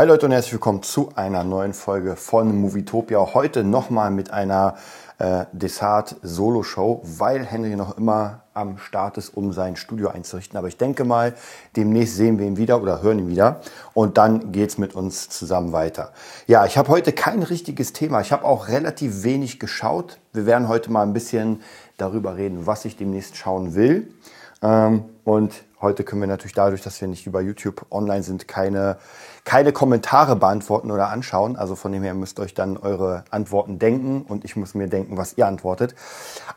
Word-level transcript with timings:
Hi 0.00 0.06
Leute 0.06 0.24
und 0.24 0.32
herzlich 0.32 0.54
willkommen 0.54 0.82
zu 0.82 1.10
einer 1.14 1.44
neuen 1.44 1.74
Folge 1.74 2.16
von 2.16 2.58
Movietopia. 2.58 3.34
Heute 3.34 3.64
nochmal 3.64 4.10
mit 4.10 4.32
einer 4.32 4.76
äh, 5.18 5.44
Desart-Solo-Show, 5.52 7.02
weil 7.04 7.44
Henry 7.44 7.76
noch 7.76 7.98
immer 7.98 8.44
am 8.54 8.78
Start 8.78 9.18
ist, 9.18 9.28
um 9.28 9.52
sein 9.52 9.76
Studio 9.76 10.08
einzurichten. 10.08 10.56
Aber 10.56 10.68
ich 10.68 10.78
denke 10.78 11.04
mal, 11.04 11.34
demnächst 11.76 12.16
sehen 12.16 12.38
wir 12.38 12.46
ihn 12.46 12.56
wieder 12.56 12.80
oder 12.80 13.02
hören 13.02 13.18
ihn 13.18 13.28
wieder 13.28 13.60
und 13.92 14.16
dann 14.16 14.52
geht's 14.52 14.78
mit 14.78 14.94
uns 14.94 15.28
zusammen 15.28 15.72
weiter. 15.72 16.14
Ja, 16.46 16.64
ich 16.64 16.78
habe 16.78 16.88
heute 16.88 17.12
kein 17.12 17.42
richtiges 17.42 17.92
Thema. 17.92 18.22
Ich 18.22 18.32
habe 18.32 18.46
auch 18.46 18.68
relativ 18.68 19.22
wenig 19.22 19.60
geschaut. 19.60 20.18
Wir 20.32 20.46
werden 20.46 20.68
heute 20.68 20.90
mal 20.90 21.02
ein 21.02 21.12
bisschen 21.12 21.60
darüber 21.98 22.38
reden, 22.38 22.66
was 22.66 22.86
ich 22.86 22.96
demnächst 22.96 23.36
schauen 23.36 23.74
will. 23.74 24.14
Ähm, 24.62 25.04
und 25.24 25.64
heute 25.80 26.04
können 26.04 26.20
wir 26.20 26.28
natürlich 26.28 26.54
dadurch, 26.54 26.82
dass 26.82 27.00
wir 27.00 27.08
nicht 27.08 27.26
über 27.26 27.40
YouTube 27.40 27.86
online 27.90 28.22
sind, 28.22 28.48
keine, 28.48 28.98
keine 29.44 29.72
Kommentare 29.72 30.36
beantworten 30.36 30.90
oder 30.90 31.08
anschauen. 31.08 31.56
Also 31.56 31.76
von 31.76 31.92
dem 31.92 32.02
her 32.02 32.14
müsst 32.14 32.38
ihr 32.38 32.42
euch 32.42 32.54
dann 32.54 32.76
eure 32.76 33.24
Antworten 33.30 33.78
denken 33.78 34.22
und 34.22 34.44
ich 34.44 34.56
muss 34.56 34.74
mir 34.74 34.88
denken, 34.88 35.16
was 35.16 35.36
ihr 35.36 35.46
antwortet. 35.46 35.94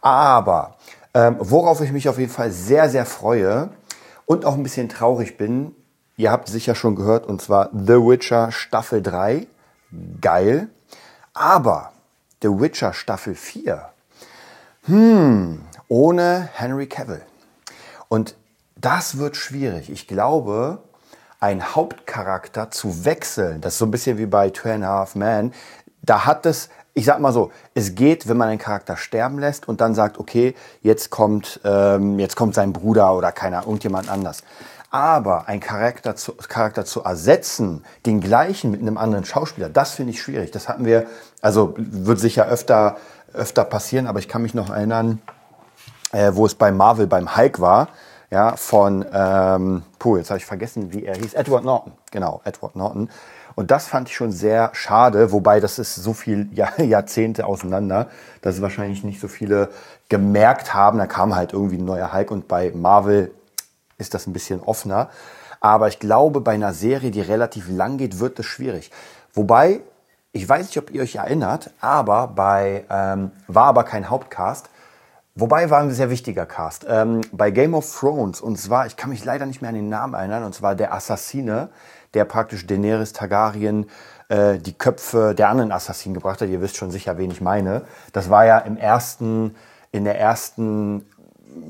Aber 0.01 0.75
ähm, 1.13 1.37
worauf 1.39 1.81
ich 1.81 1.91
mich 1.91 2.09
auf 2.09 2.17
jeden 2.17 2.31
Fall 2.31 2.51
sehr, 2.51 2.89
sehr 2.89 3.05
freue 3.05 3.69
und 4.25 4.45
auch 4.45 4.55
ein 4.55 4.63
bisschen 4.63 4.89
traurig 4.89 5.37
bin, 5.37 5.75
ihr 6.17 6.31
habt 6.31 6.47
sicher 6.47 6.75
schon 6.75 6.95
gehört, 6.95 7.25
und 7.25 7.41
zwar 7.41 7.69
The 7.73 7.93
Witcher 7.93 8.51
Staffel 8.51 9.01
3. 9.01 9.47
Geil. 10.21 10.69
Aber 11.33 11.91
The 12.41 12.49
Witcher 12.49 12.93
Staffel 12.93 13.35
4. 13.35 13.89
Hm, 14.85 15.61
ohne 15.87 16.49
Henry 16.53 16.87
Cavill. 16.87 17.21
Und 18.13 18.35
das 18.79 19.17
wird 19.17 19.35
schwierig. 19.35 19.89
Ich 19.89 20.07
glaube, 20.07 20.83
ein 21.39 21.73
Hauptcharakter 21.73 22.69
zu 22.69 23.05
wechseln, 23.05 23.59
das 23.59 23.73
ist 23.73 23.79
so 23.79 23.85
ein 23.85 23.89
bisschen 23.89 24.19
wie 24.19 24.27
bei 24.27 24.51
Two 24.51 24.69
and 24.69 24.83
a 24.83 24.99
Half 24.99 25.15
Men, 25.15 25.51
da 26.03 26.23
hat 26.23 26.45
es, 26.45 26.69
ich 26.93 27.05
sag 27.05 27.19
mal 27.19 27.33
so, 27.33 27.51
es 27.73 27.95
geht, 27.95 28.27
wenn 28.27 28.37
man 28.37 28.49
einen 28.49 28.59
Charakter 28.59 28.97
sterben 28.97 29.39
lässt 29.39 29.67
und 29.67 29.81
dann 29.81 29.95
sagt, 29.95 30.19
okay, 30.19 30.53
jetzt 30.83 31.09
kommt, 31.09 31.59
ähm, 31.63 32.19
jetzt 32.19 32.35
kommt 32.35 32.53
sein 32.53 32.71
Bruder 32.71 33.15
oder 33.15 33.31
keiner, 33.31 33.61
irgendjemand 33.61 34.07
anders. 34.09 34.43
Aber 34.91 35.47
ein 35.47 35.59
Charakter 35.59 36.15
zu, 36.15 36.33
Charakter 36.33 36.85
zu 36.85 37.01
ersetzen, 37.01 37.83
den 38.05 38.21
gleichen 38.21 38.69
mit 38.69 38.81
einem 38.81 38.99
anderen 38.99 39.25
Schauspieler, 39.25 39.69
das 39.69 39.89
finde 39.89 40.11
ich 40.11 40.21
schwierig. 40.21 40.51
Das 40.51 40.69
hatten 40.69 40.85
wir, 40.85 41.07
also 41.41 41.73
wird 41.77 42.19
sicher 42.19 42.45
öfter, 42.45 42.97
öfter 43.33 43.63
passieren, 43.65 44.05
aber 44.05 44.19
ich 44.19 44.27
kann 44.27 44.43
mich 44.43 44.53
noch 44.53 44.69
erinnern, 44.69 45.19
äh, 46.13 46.31
wo 46.33 46.45
es 46.45 46.55
bei 46.55 46.71
Marvel 46.71 47.07
beim 47.07 47.35
Hulk 47.35 47.59
war, 47.59 47.89
ja, 48.31 48.55
von, 48.55 49.05
ähm, 49.13 49.83
puh, 49.99 50.17
jetzt 50.17 50.31
habe 50.31 50.39
ich 50.39 50.45
vergessen, 50.45 50.91
wie 50.91 51.05
er 51.05 51.15
hieß, 51.15 51.33
Edward 51.33 51.65
Norton, 51.65 51.91
genau, 52.09 52.41
Edward 52.45 52.75
Norton. 52.75 53.09
Und 53.55 53.69
das 53.69 53.85
fand 53.85 54.09
ich 54.09 54.15
schon 54.15 54.31
sehr 54.31 54.71
schade, 54.73 55.31
wobei 55.31 55.59
das 55.59 55.77
ist 55.77 55.95
so 55.95 56.13
viel 56.13 56.49
Jahr, 56.55 56.79
Jahrzehnte 56.81 57.45
auseinander, 57.45 58.07
dass 58.41 58.61
wahrscheinlich 58.61 59.03
nicht 59.03 59.19
so 59.19 59.27
viele 59.27 59.69
gemerkt 60.09 60.73
haben. 60.73 60.97
Da 60.97 61.05
kam 61.05 61.35
halt 61.35 61.53
irgendwie 61.53 61.77
ein 61.77 61.85
neuer 61.85 62.13
Hulk 62.13 62.31
und 62.31 62.47
bei 62.47 62.71
Marvel 62.73 63.31
ist 63.97 64.13
das 64.13 64.25
ein 64.25 64.33
bisschen 64.33 64.61
offener. 64.61 65.09
Aber 65.59 65.87
ich 65.87 65.99
glaube, 65.99 66.41
bei 66.41 66.53
einer 66.53 66.73
Serie, 66.73 67.11
die 67.11 67.21
relativ 67.21 67.69
lang 67.69 67.97
geht, 67.97 68.19
wird 68.19 68.39
das 68.39 68.45
schwierig. 68.45 68.91
Wobei, 69.33 69.81
ich 70.31 70.47
weiß 70.49 70.65
nicht, 70.65 70.77
ob 70.77 70.91
ihr 70.91 71.03
euch 71.03 71.15
erinnert, 71.15 71.69
aber 71.79 72.27
bei, 72.27 72.83
ähm, 72.89 73.31
war 73.47 73.65
aber 73.65 73.83
kein 73.83 74.09
Hauptcast, 74.09 74.69
Wobei 75.35 75.71
war 75.71 75.79
ein 75.79 75.89
sehr 75.89 76.11
wichtiger 76.11 76.45
Cast. 76.45 76.85
Ähm, 76.87 77.21
bei 77.31 77.49
Game 77.49 77.73
of 77.73 77.91
Thrones, 77.91 78.39
und 78.39 78.59
zwar, 78.59 78.85
ich 78.85 78.95
kann 78.95 79.09
mich 79.09 79.25
leider 79.25 79.47
nicht 79.47 79.61
mehr 79.61 79.69
an 79.69 79.75
den 79.75 79.89
Namen 79.89 80.13
erinnern, 80.13 80.43
und 80.43 80.53
zwar 80.53 80.75
der 80.75 80.93
Assassine, 80.93 81.69
der 82.13 82.25
praktisch 82.25 82.67
Daenerys 82.67 83.13
Targaryen 83.13 83.89
äh, 84.29 84.59
die 84.59 84.73
Köpfe 84.73 85.33
der 85.33 85.49
anderen 85.49 85.71
Assassinen 85.71 86.13
gebracht 86.13 86.39
hat. 86.39 86.49
Ihr 86.49 86.61
wisst 86.61 86.77
schon 86.77 86.91
sicher, 86.91 87.17
wen 87.17 87.31
ich 87.31 87.41
meine. 87.41 87.81
Das 88.11 88.29
war 88.29 88.45
ja 88.45 88.59
im 88.59 88.77
ersten, 88.77 89.55
in 89.91 90.03
der 90.03 90.19
ersten 90.19 91.03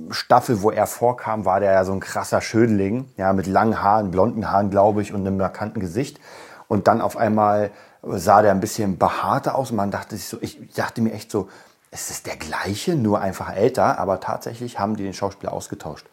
Staffel, 0.10 0.62
wo 0.62 0.70
er 0.70 0.86
vorkam, 0.86 1.46
war 1.46 1.62
der 1.62 1.72
ja 1.72 1.86
so 1.86 1.94
ein 1.94 2.02
krasser 2.02 2.42
Schödling, 2.42 3.08
ja, 3.16 3.32
mit 3.32 3.48
langen 3.48 3.82
Haaren, 3.82 4.12
blonden 4.12 4.52
Haaren, 4.52 4.72
glaube 4.72 5.02
ich, 5.02 5.14
und 5.14 5.22
einem 5.26 5.38
markanten 5.38 5.80
Gesicht. 5.80 6.20
Und 6.68 6.90
dann 6.90 7.00
auf 7.00 7.16
einmal 7.16 7.72
sah 8.02 8.42
der 8.42 8.52
ein 8.52 8.60
bisschen 8.60 8.98
behaarter 8.98 9.56
aus 9.56 9.72
und 9.72 9.78
man 9.78 9.90
dachte 9.90 10.18
sich 10.18 10.28
so, 10.28 10.38
ich 10.42 10.74
dachte 10.74 11.02
mir 11.02 11.14
echt 11.14 11.32
so, 11.32 11.48
es 11.94 12.10
ist 12.10 12.26
der 12.26 12.38
gleiche, 12.38 12.96
nur 12.96 13.22
einfach 13.22 13.56
älter, 13.56 14.00
aber 14.00 14.20
tatsächlich 14.20 14.80
haben 14.80 14.96
die 14.96 15.04
den 15.04 15.14
Schauspieler 15.14 15.54
ausgetauscht. 15.54 16.08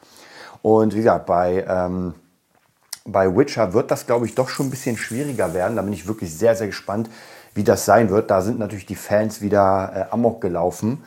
Und 0.61 0.93
wie 0.93 0.99
gesagt, 0.99 1.25
bei, 1.25 1.65
ähm, 1.67 2.15
bei 3.07 3.35
Witcher 3.35 3.73
wird 3.73 3.91
das, 3.91 4.07
glaube 4.07 4.27
ich, 4.27 4.35
doch 4.35 4.51
schon 4.51 4.67
ein 4.67 4.71
bisschen 4.71 4.99
schwieriger 4.99 5.55
werden. 5.55 5.77
Da 5.77 5.83
bin 5.83 5.95
ich 5.95 6.07
wirklich 6.07 6.37
sehr, 6.37 6.55
sehr 6.55 6.67
gespannt, 6.67 7.09
wie 7.55 7.65
das 7.65 7.87
sein 7.87 8.11
wird. 8.11 8.31
Da 8.31 8.43
sind 8.43 8.59
natürlich 8.59 8.85
die 8.85 8.95
Fans 8.95 9.41
wieder 9.41 9.93
äh, 9.95 10.13
amok 10.13 10.43
gelaufen. 10.43 11.03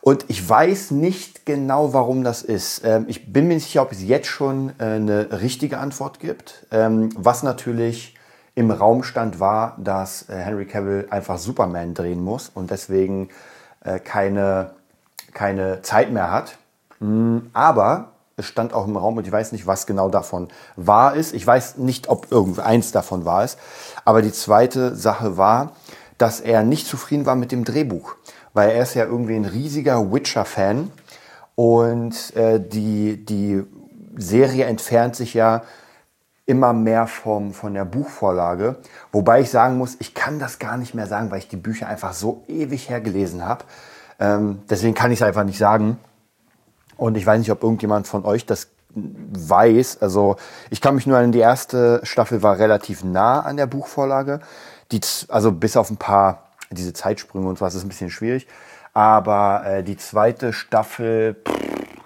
Und 0.00 0.24
ich 0.28 0.48
weiß 0.48 0.92
nicht 0.92 1.44
genau, 1.44 1.92
warum 1.92 2.24
das 2.24 2.40
ist. 2.40 2.82
Ähm, 2.84 3.04
ich 3.08 3.30
bin 3.30 3.46
mir 3.46 3.54
nicht 3.54 3.64
sicher, 3.64 3.82
ob 3.82 3.92
es 3.92 4.02
jetzt 4.02 4.28
schon 4.28 4.70
äh, 4.78 4.84
eine 4.84 5.42
richtige 5.42 5.76
Antwort 5.78 6.18
gibt. 6.18 6.66
Ähm, 6.70 7.10
was 7.14 7.42
natürlich 7.42 8.16
im 8.54 8.70
Raum 8.70 9.02
stand, 9.02 9.38
war, 9.38 9.76
dass 9.78 10.30
äh, 10.30 10.34
Henry 10.34 10.64
Cavill 10.64 11.08
einfach 11.10 11.36
Superman 11.36 11.92
drehen 11.92 12.24
muss 12.24 12.48
und 12.48 12.70
deswegen 12.70 13.28
äh, 13.84 13.98
keine, 13.98 14.72
keine 15.32 15.82
Zeit 15.82 16.10
mehr 16.10 16.30
hat. 16.30 16.58
Hm, 16.98 17.50
aber 17.52 18.12
es 18.36 18.46
stand 18.46 18.72
auch 18.72 18.86
im 18.86 18.96
Raum 18.96 19.16
und 19.16 19.26
ich 19.26 19.32
weiß 19.32 19.52
nicht, 19.52 19.66
was 19.66 19.86
genau 19.86 20.08
davon 20.08 20.48
wahr 20.76 21.14
ist. 21.14 21.34
Ich 21.34 21.46
weiß 21.46 21.78
nicht, 21.78 22.08
ob 22.08 22.30
irgendeins 22.30 22.92
davon 22.92 23.24
wahr 23.24 23.44
ist. 23.44 23.58
Aber 24.04 24.22
die 24.22 24.32
zweite 24.32 24.94
Sache 24.94 25.36
war, 25.36 25.72
dass 26.18 26.40
er 26.40 26.62
nicht 26.62 26.86
zufrieden 26.86 27.26
war 27.26 27.36
mit 27.36 27.52
dem 27.52 27.64
Drehbuch, 27.64 28.14
weil 28.52 28.70
er 28.70 28.82
ist 28.82 28.94
ja 28.94 29.04
irgendwie 29.04 29.36
ein 29.36 29.44
riesiger 29.44 30.12
Witcher-Fan 30.12 30.90
und 31.54 32.36
äh, 32.36 32.60
die, 32.60 33.24
die 33.24 33.64
Serie 34.16 34.66
entfernt 34.66 35.16
sich 35.16 35.34
ja 35.34 35.62
immer 36.48 36.72
mehr 36.72 37.06
vom, 37.06 37.52
von 37.52 37.74
der 37.74 37.84
Buchvorlage. 37.84 38.76
Wobei 39.12 39.42
ich 39.42 39.50
sagen 39.50 39.76
muss, 39.76 39.96
ich 40.00 40.14
kann 40.14 40.38
das 40.38 40.58
gar 40.58 40.78
nicht 40.78 40.94
mehr 40.94 41.06
sagen, 41.06 41.30
weil 41.30 41.40
ich 41.40 41.48
die 41.48 41.56
Bücher 41.56 41.86
einfach 41.88 42.14
so 42.14 42.42
ewig 42.48 42.88
hergelesen 42.88 43.44
habe. 43.44 43.64
Ähm, 44.18 44.62
deswegen 44.68 44.94
kann 44.94 45.12
ich 45.12 45.20
es 45.20 45.22
einfach 45.22 45.44
nicht 45.44 45.58
sagen. 45.58 45.98
Und 46.96 47.18
ich 47.18 47.26
weiß 47.26 47.38
nicht, 47.38 47.52
ob 47.52 47.62
irgendjemand 47.62 48.08
von 48.08 48.24
euch 48.24 48.46
das 48.46 48.68
weiß. 48.94 49.98
Also 50.00 50.36
ich 50.70 50.80
kann 50.80 50.94
mich 50.94 51.06
nur 51.06 51.18
an 51.18 51.32
die 51.32 51.38
erste 51.38 52.00
Staffel 52.02 52.42
war 52.42 52.58
relativ 52.58 53.04
nah 53.04 53.40
an 53.40 53.58
der 53.58 53.66
Buchvorlage. 53.66 54.40
Die, 54.90 55.00
also 55.28 55.52
bis 55.52 55.76
auf 55.76 55.90
ein 55.90 55.98
paar, 55.98 56.44
diese 56.70 56.94
Zeitsprünge 56.94 57.46
und 57.46 57.60
was 57.60 57.74
ist 57.74 57.84
ein 57.84 57.88
bisschen 57.88 58.10
schwierig. 58.10 58.48
Aber 58.94 59.64
äh, 59.66 59.82
die 59.84 59.98
zweite 59.98 60.54
Staffel 60.54 61.34
pff, 61.34 61.57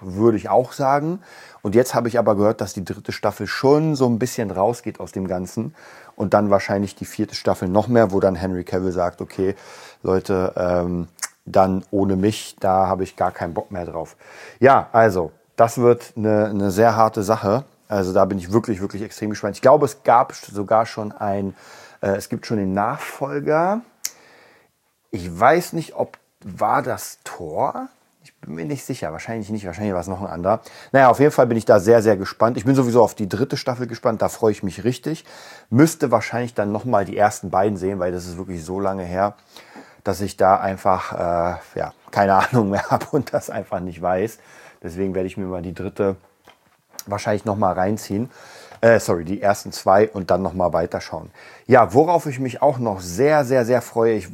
würde 0.03 0.37
ich 0.37 0.49
auch 0.49 0.73
sagen. 0.73 1.19
Und 1.61 1.75
jetzt 1.75 1.95
habe 1.95 2.07
ich 2.07 2.19
aber 2.19 2.35
gehört, 2.35 2.61
dass 2.61 2.73
die 2.73 2.85
dritte 2.85 3.11
Staffel 3.11 3.47
schon 3.47 3.95
so 3.95 4.07
ein 4.07 4.19
bisschen 4.19 4.51
rausgeht 4.51 4.99
aus 4.99 5.11
dem 5.11 5.27
Ganzen. 5.27 5.75
Und 6.15 6.33
dann 6.33 6.49
wahrscheinlich 6.49 6.95
die 6.95 7.05
vierte 7.05 7.35
Staffel 7.35 7.67
noch 7.67 7.87
mehr, 7.87 8.11
wo 8.11 8.19
dann 8.19 8.35
Henry 8.35 8.63
Cavill 8.63 8.91
sagt, 8.91 9.21
okay, 9.21 9.55
Leute, 10.03 10.53
ähm, 10.55 11.07
dann 11.45 11.83
ohne 11.91 12.15
mich, 12.15 12.55
da 12.59 12.87
habe 12.87 13.03
ich 13.03 13.15
gar 13.15 13.31
keinen 13.31 13.53
Bock 13.53 13.71
mehr 13.71 13.85
drauf. 13.85 14.15
Ja, 14.59 14.89
also, 14.91 15.31
das 15.55 15.77
wird 15.77 16.13
eine, 16.15 16.45
eine 16.45 16.71
sehr 16.71 16.95
harte 16.95 17.23
Sache. 17.23 17.65
Also 17.87 18.13
da 18.13 18.25
bin 18.25 18.37
ich 18.37 18.51
wirklich, 18.51 18.81
wirklich 18.81 19.01
extrem 19.01 19.29
gespannt. 19.29 19.55
Ich 19.55 19.61
glaube, 19.61 19.85
es 19.85 20.03
gab 20.03 20.33
sogar 20.33 20.85
schon 20.85 21.11
ein, 21.11 21.55
äh, 22.01 22.15
es 22.15 22.29
gibt 22.29 22.45
schon 22.45 22.57
den 22.57 22.73
Nachfolger. 22.73 23.81
Ich 25.11 25.39
weiß 25.39 25.73
nicht, 25.73 25.95
ob 25.95 26.17
war 26.43 26.81
das 26.81 27.19
Tor? 27.23 27.87
Bin 28.45 28.55
mir 28.55 28.65
nicht 28.65 28.85
sicher. 28.85 29.11
Wahrscheinlich 29.11 29.49
nicht. 29.49 29.65
Wahrscheinlich 29.65 29.93
war 29.93 30.01
es 30.01 30.07
noch 30.07 30.21
ein 30.21 30.27
anderer. 30.27 30.61
Naja, 30.91 31.09
auf 31.09 31.19
jeden 31.19 31.31
Fall 31.31 31.47
bin 31.47 31.57
ich 31.57 31.65
da 31.65 31.79
sehr, 31.79 32.01
sehr 32.01 32.17
gespannt. 32.17 32.57
Ich 32.57 32.65
bin 32.65 32.75
sowieso 32.75 33.01
auf 33.01 33.15
die 33.15 33.29
dritte 33.29 33.57
Staffel 33.57 33.87
gespannt. 33.87 34.21
Da 34.21 34.29
freue 34.29 34.51
ich 34.51 34.63
mich 34.63 34.83
richtig. 34.83 35.25
Müsste 35.69 36.11
wahrscheinlich 36.11 36.53
dann 36.53 36.71
nochmal 36.71 37.05
die 37.05 37.17
ersten 37.17 37.49
beiden 37.49 37.77
sehen, 37.77 37.99
weil 37.99 38.11
das 38.11 38.27
ist 38.27 38.37
wirklich 38.37 38.63
so 38.63 38.79
lange 38.79 39.03
her, 39.03 39.35
dass 40.03 40.21
ich 40.21 40.37
da 40.37 40.57
einfach, 40.57 41.13
äh, 41.13 41.79
ja, 41.79 41.93
keine 42.11 42.35
Ahnung 42.35 42.69
mehr 42.69 42.83
habe 42.89 43.05
und 43.11 43.33
das 43.33 43.49
einfach 43.49 43.79
nicht 43.79 44.01
weiß. 44.01 44.39
Deswegen 44.81 45.15
werde 45.15 45.27
ich 45.27 45.37
mir 45.37 45.45
mal 45.45 45.61
die 45.61 45.73
dritte 45.73 46.17
wahrscheinlich 47.05 47.45
nochmal 47.45 47.73
reinziehen. 47.73 48.29
Äh, 48.81 48.99
sorry, 48.99 49.23
die 49.23 49.41
ersten 49.41 49.71
zwei 49.71 50.09
und 50.09 50.29
dann 50.29 50.41
nochmal 50.41 50.73
weiterschauen. 50.73 51.31
Ja, 51.67 51.93
worauf 51.93 52.25
ich 52.25 52.39
mich 52.39 52.61
auch 52.61 52.79
noch 52.79 52.99
sehr, 52.99 53.45
sehr, 53.45 53.65
sehr 53.65 53.81
freue. 53.81 54.15
Ich 54.15 54.27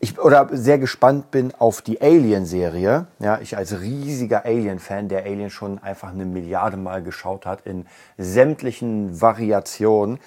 ich 0.00 0.18
oder 0.18 0.48
sehr 0.52 0.78
gespannt 0.78 1.30
bin 1.30 1.52
auf 1.58 1.82
die 1.82 2.00
Alien-Serie. 2.00 3.06
Ja, 3.18 3.38
ich 3.40 3.56
als 3.56 3.80
riesiger 3.80 4.44
Alien-Fan, 4.44 5.08
der 5.08 5.24
Alien 5.24 5.50
schon 5.50 5.78
einfach 5.78 6.10
eine 6.10 6.24
Milliarde 6.24 6.76
Mal 6.76 7.02
geschaut 7.02 7.46
hat 7.46 7.66
in 7.66 7.86
sämtlichen 8.18 9.20
Variationen, 9.20 10.18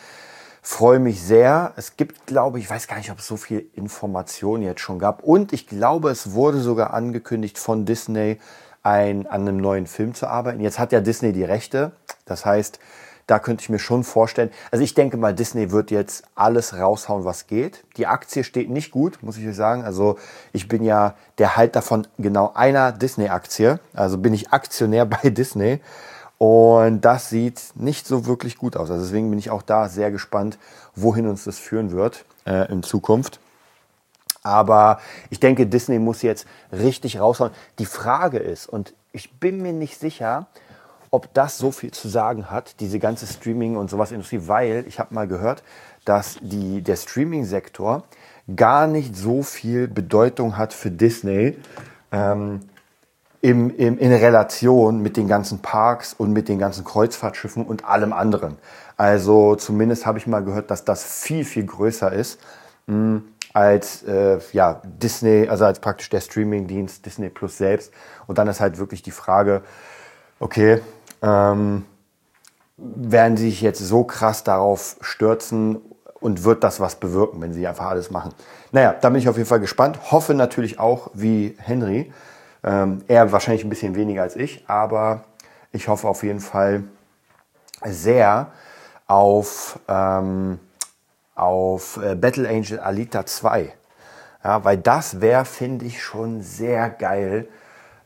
freue 0.61 0.99
mich 0.99 1.21
sehr. 1.21 1.73
Es 1.75 1.97
gibt, 1.97 2.27
glaube 2.27 2.59
ich, 2.59 2.69
weiß 2.69 2.87
gar 2.87 2.97
nicht, 2.97 3.11
ob 3.11 3.19
es 3.19 3.27
so 3.27 3.37
viel 3.37 3.69
Information 3.73 4.61
jetzt 4.61 4.81
schon 4.81 4.99
gab. 4.99 5.23
Und 5.23 5.53
ich 5.53 5.67
glaube, 5.67 6.09
es 6.09 6.33
wurde 6.33 6.59
sogar 6.59 6.93
angekündigt 6.93 7.57
von 7.57 7.85
Disney, 7.85 8.39
ein, 8.81 9.27
an 9.27 9.41
einem 9.41 9.57
neuen 9.57 9.87
Film 9.87 10.13
zu 10.13 10.27
arbeiten. 10.27 10.61
Jetzt 10.61 10.79
hat 10.79 10.91
ja 10.91 11.01
Disney 11.01 11.33
die 11.33 11.43
Rechte. 11.43 11.91
Das 12.25 12.45
heißt, 12.45 12.79
da 13.29 13.37
könnte 13.37 13.61
ich 13.61 13.69
mir 13.69 13.79
schon 13.79 14.03
vorstellen. 14.03 14.49
Also 14.71 14.83
ich 14.83 14.95
denke 14.95 15.15
mal, 15.15 15.35
Disney 15.35 15.71
wird 15.71 15.91
jetzt 15.91 16.23
alles 16.33 16.73
raushauen, 16.73 17.25
was 17.25 17.45
geht. 17.45 17.83
Die 17.97 18.07
Aktie 18.07 18.43
steht 18.43 18.69
nicht 18.71 18.89
gut, 18.89 19.21
muss 19.21 19.37
ich 19.37 19.47
euch 19.47 19.55
sagen. 19.55 19.83
Also 19.83 20.17
ich 20.51 20.67
bin 20.67 20.83
ja 20.83 21.13
der 21.37 21.55
Halter 21.55 21.83
von 21.83 22.07
genau 22.17 22.51
einer 22.55 22.91
Disney-Aktie. 22.91 23.79
Also 23.93 24.17
bin 24.17 24.33
ich 24.33 24.51
Aktionär 24.51 25.05
bei 25.05 25.29
Disney. 25.29 25.79
Und 26.39 27.01
das 27.01 27.29
sieht 27.29 27.61
nicht 27.75 28.07
so 28.07 28.25
wirklich 28.25 28.57
gut 28.57 28.75
aus. 28.75 28.89
Also 28.89 29.03
deswegen 29.03 29.29
bin 29.29 29.37
ich 29.37 29.51
auch 29.51 29.61
da 29.61 29.89
sehr 29.89 30.09
gespannt, 30.09 30.57
wohin 30.95 31.27
uns 31.27 31.43
das 31.43 31.59
führen 31.59 31.91
wird 31.91 32.25
äh, 32.45 32.71
in 32.71 32.81
Zukunft. 32.81 33.39
Aber 34.41 35.01
ich 35.29 35.39
denke, 35.39 35.67
Disney 35.67 35.99
muss 35.99 36.23
jetzt 36.23 36.47
richtig 36.71 37.19
raushauen. 37.19 37.51
Die 37.77 37.85
Frage 37.85 38.39
ist, 38.39 38.67
und 38.67 38.93
ich 39.11 39.39
bin 39.39 39.61
mir 39.61 39.73
nicht 39.73 39.99
sicher, 39.99 40.47
ob 41.11 41.33
das 41.33 41.57
so 41.57 41.71
viel 41.71 41.91
zu 41.91 42.07
sagen 42.07 42.49
hat, 42.49 42.79
diese 42.79 42.99
ganze 42.99 43.25
Streaming- 43.25 43.77
und 43.77 43.89
sowas 43.89 44.11
Industrie, 44.11 44.41
weil 44.45 44.85
ich 44.87 44.99
habe 44.99 45.13
mal 45.13 45.27
gehört, 45.27 45.63
dass 46.05 46.37
die, 46.41 46.81
der 46.81 46.95
Streaming-Sektor 46.95 48.03
gar 48.55 48.87
nicht 48.87 49.15
so 49.15 49.43
viel 49.43 49.87
Bedeutung 49.87 50.57
hat 50.57 50.73
für 50.73 50.91
Disney 50.91 51.57
ähm, 52.11 52.61
im, 53.41 53.75
im, 53.77 53.97
in 53.97 54.11
Relation 54.11 55.01
mit 55.01 55.15
den 55.17 55.27
ganzen 55.27 55.59
Parks 55.59 56.13
und 56.13 56.33
mit 56.33 56.49
den 56.49 56.59
ganzen 56.59 56.83
Kreuzfahrtschiffen 56.83 57.65
und 57.65 57.85
allem 57.85 58.11
anderen. 58.11 58.57
Also 58.97 59.55
zumindest 59.55 60.05
habe 60.05 60.17
ich 60.17 60.27
mal 60.27 60.43
gehört, 60.43 60.71
dass 60.71 60.83
das 60.83 61.03
viel, 61.03 61.45
viel 61.45 61.65
größer 61.65 62.11
ist 62.11 62.39
mh, 62.87 62.95
hm, 62.95 63.23
als 63.53 64.03
äh, 64.03 64.39
ja, 64.51 64.81
Disney, 64.83 65.47
also 65.47 65.65
als 65.65 65.79
praktisch 65.79 66.09
der 66.09 66.21
Streaming-Dienst 66.21 67.05
Disney 67.05 67.29
Plus 67.29 67.57
selbst. 67.57 67.91
Und 68.27 68.37
dann 68.37 68.47
ist 68.47 68.59
halt 68.59 68.77
wirklich 68.77 69.01
die 69.01 69.11
Frage, 69.11 69.63
okay, 70.39 70.81
ähm, 71.21 71.85
werden 72.77 73.37
sie 73.37 73.49
sich 73.49 73.61
jetzt 73.61 73.79
so 73.79 74.03
krass 74.03 74.43
darauf 74.43 74.97
stürzen 75.01 75.77
und 76.19 76.43
wird 76.43 76.63
das 76.63 76.79
was 76.79 76.95
bewirken, 76.95 77.41
wenn 77.41 77.53
sie 77.53 77.67
einfach 77.67 77.87
alles 77.87 78.11
machen? 78.11 78.33
Naja, 78.71 78.95
da 78.99 79.09
bin 79.09 79.19
ich 79.19 79.29
auf 79.29 79.37
jeden 79.37 79.47
Fall 79.47 79.59
gespannt. 79.59 80.11
Hoffe 80.11 80.33
natürlich 80.33 80.79
auch 80.79 81.09
wie 81.13 81.55
Henry. 81.59 82.11
Ähm, 82.63 83.03
er 83.07 83.31
wahrscheinlich 83.31 83.63
ein 83.63 83.69
bisschen 83.69 83.95
weniger 83.95 84.21
als 84.21 84.35
ich, 84.35 84.65
aber 84.67 85.23
ich 85.71 85.87
hoffe 85.87 86.07
auf 86.07 86.23
jeden 86.23 86.41
Fall 86.41 86.83
sehr 87.85 88.51
auf, 89.07 89.79
ähm, 89.87 90.59
auf 91.35 91.97
äh, 92.03 92.15
Battle 92.15 92.47
Angel 92.49 92.79
Alita 92.79 93.25
2. 93.25 93.73
Ja, 94.43 94.63
weil 94.63 94.77
das 94.77 95.21
wäre, 95.21 95.45
finde 95.45 95.85
ich, 95.85 96.01
schon 96.01 96.41
sehr 96.41 96.89
geil, 96.89 97.47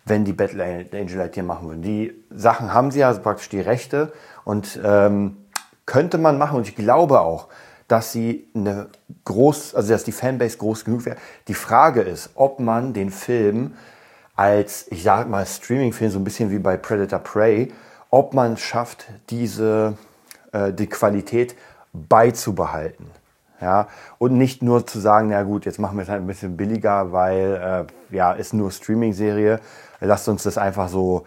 wenn 0.05 0.25
die 0.25 0.33
Battle 0.33 0.63
Angel 0.91 1.19
halt 1.19 1.33
hier 1.35 1.44
machen 1.44 1.67
würden. 1.67 1.81
Die 1.81 2.13
Sachen 2.29 2.73
haben 2.73 2.91
sie 2.91 3.03
also 3.03 3.21
praktisch 3.21 3.50
die 3.50 3.61
Rechte 3.61 4.11
und 4.44 4.79
ähm, 4.83 5.38
könnte 5.85 6.17
man 6.17 6.38
machen 6.38 6.57
und 6.57 6.67
ich 6.67 6.75
glaube 6.75 7.21
auch, 7.21 7.47
dass 7.88 8.11
sie 8.11 8.47
eine 8.55 8.88
groß, 9.25 9.75
also 9.75 9.94
dass 9.94 10.03
die 10.03 10.11
Fanbase 10.11 10.57
groß 10.57 10.85
genug 10.85 11.05
wäre. 11.05 11.17
Die 11.47 11.53
Frage 11.53 12.01
ist, 12.01 12.31
ob 12.35 12.59
man 12.59 12.94
den 12.94 13.11
Film 13.11 13.73
als, 14.35 14.88
ich 14.89 15.03
sage 15.03 15.29
mal, 15.29 15.45
Streaming-Film, 15.45 16.11
so 16.11 16.19
ein 16.19 16.23
bisschen 16.23 16.49
wie 16.49 16.59
bei 16.59 16.77
Predator 16.77 17.19
Prey, 17.19 17.71
ob 18.09 18.33
man 18.33 18.57
schafft, 18.57 19.06
diese, 19.29 19.97
äh, 20.51 20.73
die 20.73 20.88
Qualität 20.88 21.56
beizubehalten. 21.94 23.06
Ja, 23.63 23.88
und 24.18 24.38
nicht 24.38 24.62
nur 24.62 24.86
zu 24.86 25.00
sagen, 25.00 25.30
na 25.30 25.42
gut, 25.44 25.63
jetzt 25.63 25.80
machen 25.80 25.95
wir 25.98 26.04
es 26.04 26.10
halt 26.10 26.21
ein 26.21 26.27
bisschen 26.27 26.57
billiger, 26.57 27.13
weil 27.13 27.88
äh, 28.12 28.13
ja, 28.13 28.33
ist 28.33 28.54
nur 28.54 28.71
Streaming-Serie. 28.71 29.62
Lasst 30.01 30.27
uns 30.27 30.44
das 30.44 30.57
einfach 30.57 30.89
so, 30.89 31.25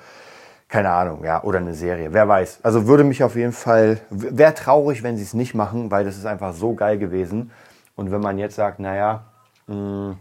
keine 0.69 0.91
Ahnung, 0.91 1.25
ja, 1.25 1.43
oder 1.43 1.61
eine 1.61 1.73
Serie, 1.73 2.12
wer 2.12 2.29
weiß. 2.29 2.59
Also 2.62 2.87
würde 2.87 3.05
mich 3.05 3.25
auf 3.25 3.37
jeden 3.37 3.55
Fall, 3.55 4.00
wäre 4.11 4.53
traurig, 4.53 5.03
wenn 5.03 5.17
sie 5.17 5.23
es 5.23 5.33
nicht 5.33 5.55
machen, 5.55 5.91
weil 5.91 6.05
das 6.05 6.19
ist 6.19 6.27
einfach 6.27 6.53
so 6.53 6.75
geil 6.75 6.99
gewesen. 6.99 7.53
Und 7.94 8.11
wenn 8.11 8.21
man 8.21 8.37
jetzt 8.37 8.56
sagt, 8.56 8.81
naja, 8.81 9.25
mh, 9.67 9.75
mm, 9.75 10.19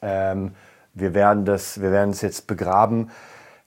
ähm, 0.00 0.54
wir 0.94 1.12
werden 1.12 1.44
das, 1.44 1.82
wir 1.82 1.92
werden 1.92 2.12
es 2.12 2.22
jetzt 2.22 2.46
begraben, 2.46 3.10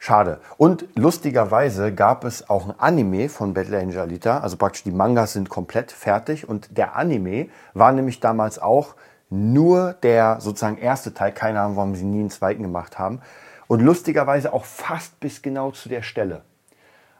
Schade. 0.06 0.42
Und 0.58 0.86
lustigerweise 0.96 1.94
gab 1.94 2.26
es 2.26 2.50
auch 2.50 2.68
ein 2.68 2.78
Anime 2.78 3.30
von 3.30 3.54
Battle 3.54 3.80
Angel 3.80 4.00
Alita. 4.00 4.40
Also 4.40 4.58
praktisch 4.58 4.84
die 4.84 4.92
Mangas 4.92 5.32
sind 5.32 5.48
komplett 5.48 5.94
fertig. 5.94 6.50
Und 6.50 6.78
der 6.78 6.98
Anime 6.98 7.48
war 7.74 7.94
nämlich 7.94 8.20
damals 8.20 8.60
auch 8.60 8.96
nur 9.30 9.94
der 10.04 10.42
sozusagen 10.42 10.78
erste 10.78 11.14
Teil. 11.14 11.32
Keine 11.32 11.62
Ahnung, 11.62 11.78
warum 11.78 11.96
sie 11.96 12.04
nie 12.04 12.20
einen 12.20 12.30
zweiten 12.32 12.64
gemacht 12.64 13.00
haben. 13.00 13.22
Und 13.68 13.80
lustigerweise 13.80 14.52
auch 14.52 14.66
fast 14.66 15.18
bis 15.22 15.42
genau 15.42 15.72
zu 15.72 15.88
der 15.88 16.02
Stelle. 16.02 16.42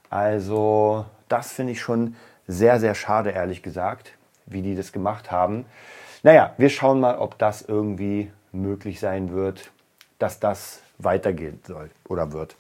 Also 0.10 1.06
das 1.30 1.54
finde 1.54 1.72
ich 1.72 1.80
schon 1.80 2.18
sehr, 2.48 2.82
sehr 2.82 2.96
schade, 2.96 3.30
ehrlich 3.30 3.64
gesagt, 3.64 4.12
wie 4.46 4.62
die 4.62 4.76
das 4.76 4.92
gemacht 4.92 5.32
haben. 5.32 5.64
Naja, 6.22 6.52
wir 6.58 6.68
schauen 6.68 7.00
mal, 7.00 7.18
ob 7.18 7.38
das 7.38 7.62
irgendwie 7.62 8.30
möglich 8.52 9.00
sein 9.00 9.32
wird, 9.32 9.72
dass 10.20 10.42
das 10.42 10.82
weitergehen 10.98 11.60
soll 11.66 11.90
oder 12.08 12.32
wird. 12.32 12.56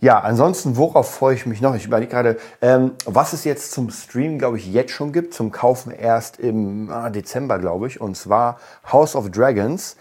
Ja, 0.00 0.20
ansonsten, 0.20 0.76
worauf 0.76 1.12
freue 1.12 1.34
ich 1.34 1.44
mich 1.44 1.60
noch? 1.60 1.74
Ich 1.74 1.86
überlege 1.86 2.12
gerade, 2.12 2.38
ähm, 2.62 2.92
was 3.04 3.32
es 3.32 3.42
jetzt 3.42 3.72
zum 3.72 3.90
Stream, 3.90 4.38
glaube 4.38 4.56
ich, 4.56 4.72
jetzt 4.72 4.92
schon 4.92 5.12
gibt, 5.12 5.34
zum 5.34 5.50
Kaufen 5.50 5.90
erst 5.90 6.38
im 6.38 6.88
ah, 6.88 7.10
Dezember, 7.10 7.58
glaube 7.58 7.88
ich, 7.88 8.00
und 8.00 8.16
zwar 8.16 8.60
House 8.92 9.16
of 9.16 9.30
Dragons. 9.32 9.96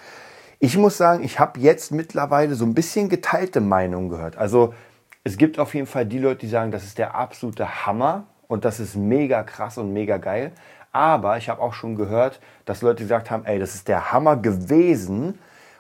Ich 0.59 0.77
muss 0.77 0.98
sagen, 0.98 1.24
ich 1.24 1.39
habe 1.39 1.59
jetzt 1.59 1.92
mittlerweile 1.92 2.54
so 2.54 2.63
ein 2.63 2.75
bisschen 2.75 3.09
geteilte 3.09 3.59
Meinungen 3.59 4.09
gehört. 4.09 4.38
Also 4.38 4.75
es 5.24 5.36
gibt 5.38 5.57
auf 5.57 5.74
jeden 5.74 5.88
Fall 5.88 6.06
die 6.06 6.19
Leute, 6.19 6.42
die 6.42 6.48
sagen, 6.48 6.69
das 6.71 6.83
ist 6.83 7.00
der 7.00 7.15
absolute 7.15 7.88
Hammer 7.88 8.25
und 8.48 8.65
das 8.65 8.80
ist 8.80 8.95
mega 8.95 9.42
krass 9.42 9.80
und 9.80 9.94
mega 9.94 10.18
geil. 10.18 10.51
Aber 10.92 11.38
ich 11.38 11.50
habe 11.50 11.62
auch 11.62 11.74
schon 11.74 11.95
gehört, 11.95 12.39
dass 12.65 12.83
Leute 12.83 13.04
gesagt 13.04 13.31
haben, 13.31 13.45
ey, 13.45 13.57
das 13.57 13.74
ist 13.74 13.88
der 13.88 14.12
Hammer 14.12 14.38
gewesen, 14.38 15.39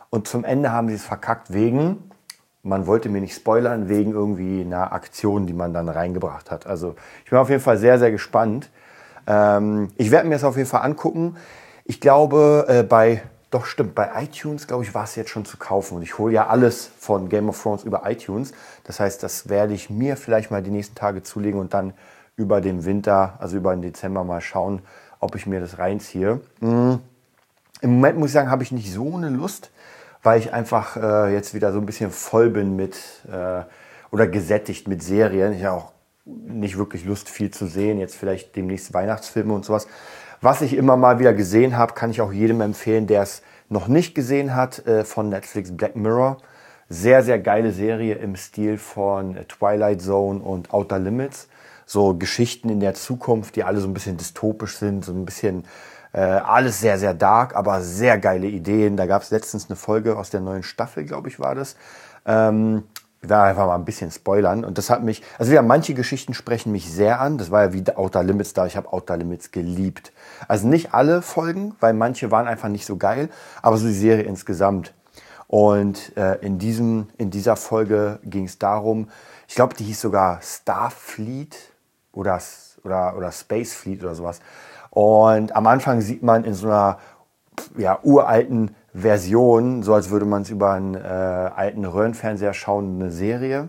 und 0.09 0.27
zum 0.27 0.43
Ende 0.43 0.71
haben 0.71 0.89
sie 0.89 0.95
es 0.95 1.03
verkackt 1.03 1.53
wegen, 1.53 2.09
man 2.63 2.85
wollte 2.85 3.09
mir 3.09 3.21
nicht 3.21 3.35
spoilern, 3.35 3.87
wegen 3.89 4.11
irgendwie 4.11 4.61
einer 4.61 4.91
Aktion, 4.91 5.47
die 5.47 5.53
man 5.53 5.73
dann 5.73 5.89
reingebracht 5.89 6.51
hat. 6.51 6.67
Also 6.67 6.95
ich 7.23 7.29
bin 7.29 7.39
auf 7.39 7.49
jeden 7.49 7.61
Fall 7.61 7.77
sehr, 7.77 7.97
sehr 7.97 8.11
gespannt. 8.11 8.69
Ähm, 9.25 9.89
ich 9.95 10.11
werde 10.11 10.27
mir 10.27 10.35
das 10.35 10.43
auf 10.43 10.57
jeden 10.57 10.67
Fall 10.67 10.81
angucken. 10.81 11.37
Ich 11.85 12.01
glaube, 12.01 12.65
äh, 12.67 12.83
bei, 12.83 13.23
doch 13.51 13.65
stimmt, 13.65 13.95
bei 13.95 14.09
iTunes, 14.21 14.67
glaube 14.67 14.83
ich, 14.83 14.93
war 14.93 15.05
es 15.05 15.15
jetzt 15.15 15.29
schon 15.29 15.45
zu 15.45 15.57
kaufen. 15.57 15.95
Und 15.95 16.01
ich 16.01 16.17
hole 16.17 16.33
ja 16.33 16.47
alles 16.47 16.89
von 16.99 17.29
Game 17.29 17.47
of 17.47 17.61
Thrones 17.61 17.83
über 17.83 18.09
iTunes. 18.09 18.51
Das 18.83 18.99
heißt, 18.99 19.23
das 19.23 19.47
werde 19.47 19.73
ich 19.73 19.89
mir 19.89 20.17
vielleicht 20.17 20.51
mal 20.51 20.61
die 20.61 20.71
nächsten 20.71 20.95
Tage 20.95 21.23
zulegen 21.23 21.59
und 21.59 21.73
dann 21.73 21.93
über 22.35 22.59
den 22.59 22.85
Winter, 22.85 23.35
also 23.39 23.57
über 23.57 23.73
den 23.73 23.81
Dezember 23.81 24.23
mal 24.23 24.41
schauen, 24.41 24.81
ob 25.19 25.35
ich 25.35 25.47
mir 25.47 25.59
das 25.59 25.79
reinziehe. 25.79 26.41
Mhm. 26.59 26.99
Im 27.81 27.95
Moment 27.95 28.17
muss 28.17 28.29
ich 28.29 28.33
sagen, 28.33 28.49
habe 28.49 28.63
ich 28.63 28.71
nicht 28.71 28.91
so 28.91 29.15
eine 29.15 29.29
Lust 29.29 29.71
weil 30.23 30.39
ich 30.39 30.53
einfach 30.53 30.97
äh, 30.97 31.33
jetzt 31.33 31.53
wieder 31.53 31.71
so 31.71 31.79
ein 31.79 31.85
bisschen 31.85 32.11
voll 32.11 32.49
bin 32.49 32.75
mit 32.75 32.97
äh, 33.31 33.63
oder 34.11 34.27
gesättigt 34.27 34.87
mit 34.87 35.01
Serien. 35.01 35.53
Ich 35.53 35.63
habe 35.63 35.77
auch 35.77 35.91
nicht 36.25 36.77
wirklich 36.77 37.05
Lust, 37.05 37.29
viel 37.29 37.51
zu 37.51 37.65
sehen. 37.67 37.97
Jetzt 37.97 38.15
vielleicht 38.15 38.55
demnächst 38.55 38.93
Weihnachtsfilme 38.93 39.53
und 39.53 39.65
sowas. 39.65 39.87
Was 40.41 40.61
ich 40.61 40.75
immer 40.75 40.97
mal 40.97 41.19
wieder 41.19 41.33
gesehen 41.33 41.77
habe, 41.77 41.93
kann 41.93 42.11
ich 42.11 42.19
auch 42.19 42.31
jedem 42.33 42.59
empfehlen, 42.59 43.07
der 43.07 43.21
es 43.21 43.41
noch 43.69 43.87
nicht 43.87 44.15
gesehen 44.15 44.53
hat, 44.53 44.85
äh, 44.85 45.03
von 45.03 45.29
Netflix 45.29 45.71
Black 45.71 45.95
Mirror. 45.95 46.37
Sehr, 46.89 47.23
sehr 47.23 47.39
geile 47.39 47.71
Serie 47.71 48.15
im 48.15 48.35
Stil 48.35 48.77
von 48.77 49.37
Twilight 49.47 50.01
Zone 50.01 50.39
und 50.39 50.73
Outer 50.73 50.99
Limits. 50.99 51.47
So 51.85 52.15
Geschichten 52.15 52.69
in 52.69 52.81
der 52.81 52.95
Zukunft, 52.95 53.55
die 53.55 53.63
alle 53.63 53.79
so 53.79 53.87
ein 53.87 53.93
bisschen 53.93 54.17
dystopisch 54.17 54.75
sind, 54.75 55.05
so 55.05 55.13
ein 55.13 55.23
bisschen 55.25 55.63
äh, 56.17 56.19
alles 56.19 56.79
sehr, 56.79 56.97
sehr 56.97 57.13
dark, 57.13 57.55
aber 57.55 57.81
sehr 57.83 58.17
geile 58.17 58.47
Ideen. 58.47 58.97
Da 58.97 59.05
gab 59.05 59.21
es 59.21 59.29
letztens 59.29 59.69
eine 59.69 59.75
Folge 59.75 60.17
aus 60.17 60.31
der 60.31 60.39
neuen 60.39 60.63
Staffel, 60.63 61.05
glaube 61.05 61.29
ich, 61.29 61.39
war 61.39 61.53
das. 61.53 61.75
Ähm, 62.25 62.85
ich 63.21 63.29
werde 63.29 63.43
einfach 63.43 63.67
mal 63.67 63.75
ein 63.75 63.85
bisschen 63.85 64.09
spoilern. 64.09 64.65
Und 64.65 64.79
das 64.79 64.89
hat 64.89 65.03
mich, 65.03 65.21
also 65.37 65.53
ja, 65.53 65.61
manche 65.61 65.93
Geschichten 65.93 66.33
sprechen 66.33 66.71
mich 66.71 66.91
sehr 66.91 67.21
an. 67.21 67.37
Das 67.37 67.51
war 67.51 67.65
ja 67.65 67.73
wie 67.73 67.83
Outer 67.95 68.23
Limits 68.23 68.53
da. 68.53 68.65
Ich 68.65 68.75
habe 68.75 68.91
Outer 68.93 69.15
Limits 69.15 69.51
geliebt. 69.51 70.11
Also 70.47 70.67
nicht 70.67 70.95
alle 70.95 71.21
Folgen, 71.21 71.75
weil 71.81 71.93
manche 71.93 72.31
waren 72.31 72.47
einfach 72.47 72.69
nicht 72.69 72.87
so 72.87 72.97
geil, 72.97 73.29
aber 73.61 73.77
so 73.77 73.85
die 73.85 73.93
Serie 73.93 74.23
insgesamt. 74.23 74.95
Und 75.45 76.17
äh, 76.17 76.39
in, 76.39 76.57
diesem, 76.57 77.09
in 77.19 77.29
dieser 77.29 77.57
Folge 77.57 78.17
ging 78.23 78.45
es 78.45 78.57
darum, 78.57 79.09
ich 79.47 79.53
glaube, 79.53 79.75
die 79.75 79.83
hieß 79.83 80.01
sogar 80.01 80.41
Starfleet 80.41 81.55
oder, 82.11 82.39
oder, 82.87 83.15
oder 83.15 83.31
Space 83.31 83.73
Fleet 83.73 84.03
oder 84.03 84.15
sowas. 84.15 84.39
Und 84.89 85.55
am 85.55 85.67
Anfang 85.67 86.01
sieht 86.01 86.23
man 86.23 86.43
in 86.43 86.55
so 86.55 86.67
einer 86.67 86.97
ja, 87.77 87.99
uralten 88.01 88.75
Version, 88.93 89.83
so 89.83 89.93
als 89.93 90.09
würde 90.09 90.25
man 90.25 90.41
es 90.41 90.49
über 90.49 90.71
einen 90.71 90.95
äh, 90.95 90.97
alten 90.97 91.85
Röhrenfernseher 91.85 92.53
schauen, 92.53 92.99
eine 92.99 93.11
Serie. 93.11 93.67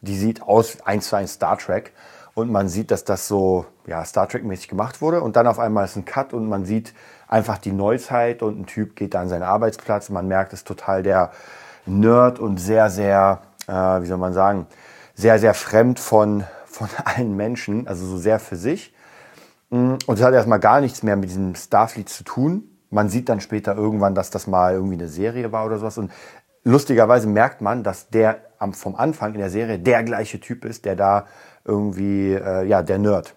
Die 0.00 0.16
sieht 0.16 0.42
aus 0.42 0.78
eins 0.86 1.08
zu 1.08 1.16
eins 1.16 1.34
Star 1.34 1.58
Trek. 1.58 1.92
Und 2.32 2.50
man 2.50 2.68
sieht, 2.68 2.90
dass 2.90 3.04
das 3.04 3.28
so 3.28 3.66
ja, 3.86 4.04
Star 4.04 4.28
Trek-mäßig 4.28 4.68
gemacht 4.68 5.02
wurde. 5.02 5.20
Und 5.20 5.36
dann 5.36 5.46
auf 5.46 5.58
einmal 5.58 5.84
ist 5.84 5.96
ein 5.96 6.06
Cut 6.06 6.32
und 6.32 6.48
man 6.48 6.64
sieht 6.64 6.94
einfach 7.28 7.58
die 7.58 7.72
Neuzeit 7.72 8.42
und 8.42 8.60
ein 8.60 8.66
Typ 8.66 8.96
geht 8.96 9.14
da 9.14 9.20
an 9.20 9.28
seinen 9.28 9.42
Arbeitsplatz. 9.42 10.08
Man 10.08 10.28
merkt, 10.28 10.52
es 10.52 10.60
ist 10.60 10.68
total 10.68 11.02
der 11.02 11.32
Nerd 11.86 12.38
und 12.38 12.58
sehr, 12.58 12.88
sehr, 12.88 13.40
äh, 13.66 13.72
wie 13.72 14.06
soll 14.06 14.18
man 14.18 14.32
sagen, 14.32 14.66
sehr, 15.14 15.38
sehr 15.38 15.54
fremd 15.54 15.98
von, 16.00 16.44
von 16.70 16.88
allen 17.04 17.36
Menschen, 17.36 17.86
also 17.86 18.06
so 18.06 18.16
sehr 18.16 18.38
für 18.38 18.56
sich. 18.56 18.94
Mm, 19.70 19.94
und 20.06 20.18
es 20.18 20.22
hat 20.22 20.32
erstmal 20.32 20.60
gar 20.60 20.80
nichts 20.80 21.02
mehr 21.02 21.16
mit 21.16 21.30
diesem 21.30 21.54
Starfleet 21.54 22.08
zu 22.08 22.24
tun. 22.24 22.64
Man 22.90 23.08
sieht 23.08 23.28
dann 23.28 23.40
später 23.40 23.76
irgendwann, 23.76 24.14
dass 24.14 24.30
das 24.30 24.46
mal 24.46 24.74
irgendwie 24.74 24.94
eine 24.94 25.08
Serie 25.08 25.52
war 25.52 25.66
oder 25.66 25.78
sowas. 25.78 25.98
Und 25.98 26.10
lustigerweise 26.64 27.28
merkt 27.28 27.60
man, 27.60 27.82
dass 27.82 28.08
der 28.08 28.40
vom 28.72 28.96
Anfang 28.96 29.34
in 29.34 29.40
der 29.40 29.50
Serie 29.50 29.78
der 29.78 30.02
gleiche 30.02 30.40
Typ 30.40 30.64
ist, 30.64 30.84
der 30.84 30.96
da 30.96 31.26
irgendwie, 31.64 32.34
äh, 32.34 32.64
ja, 32.66 32.82
der 32.82 32.98
Nerd. 32.98 33.34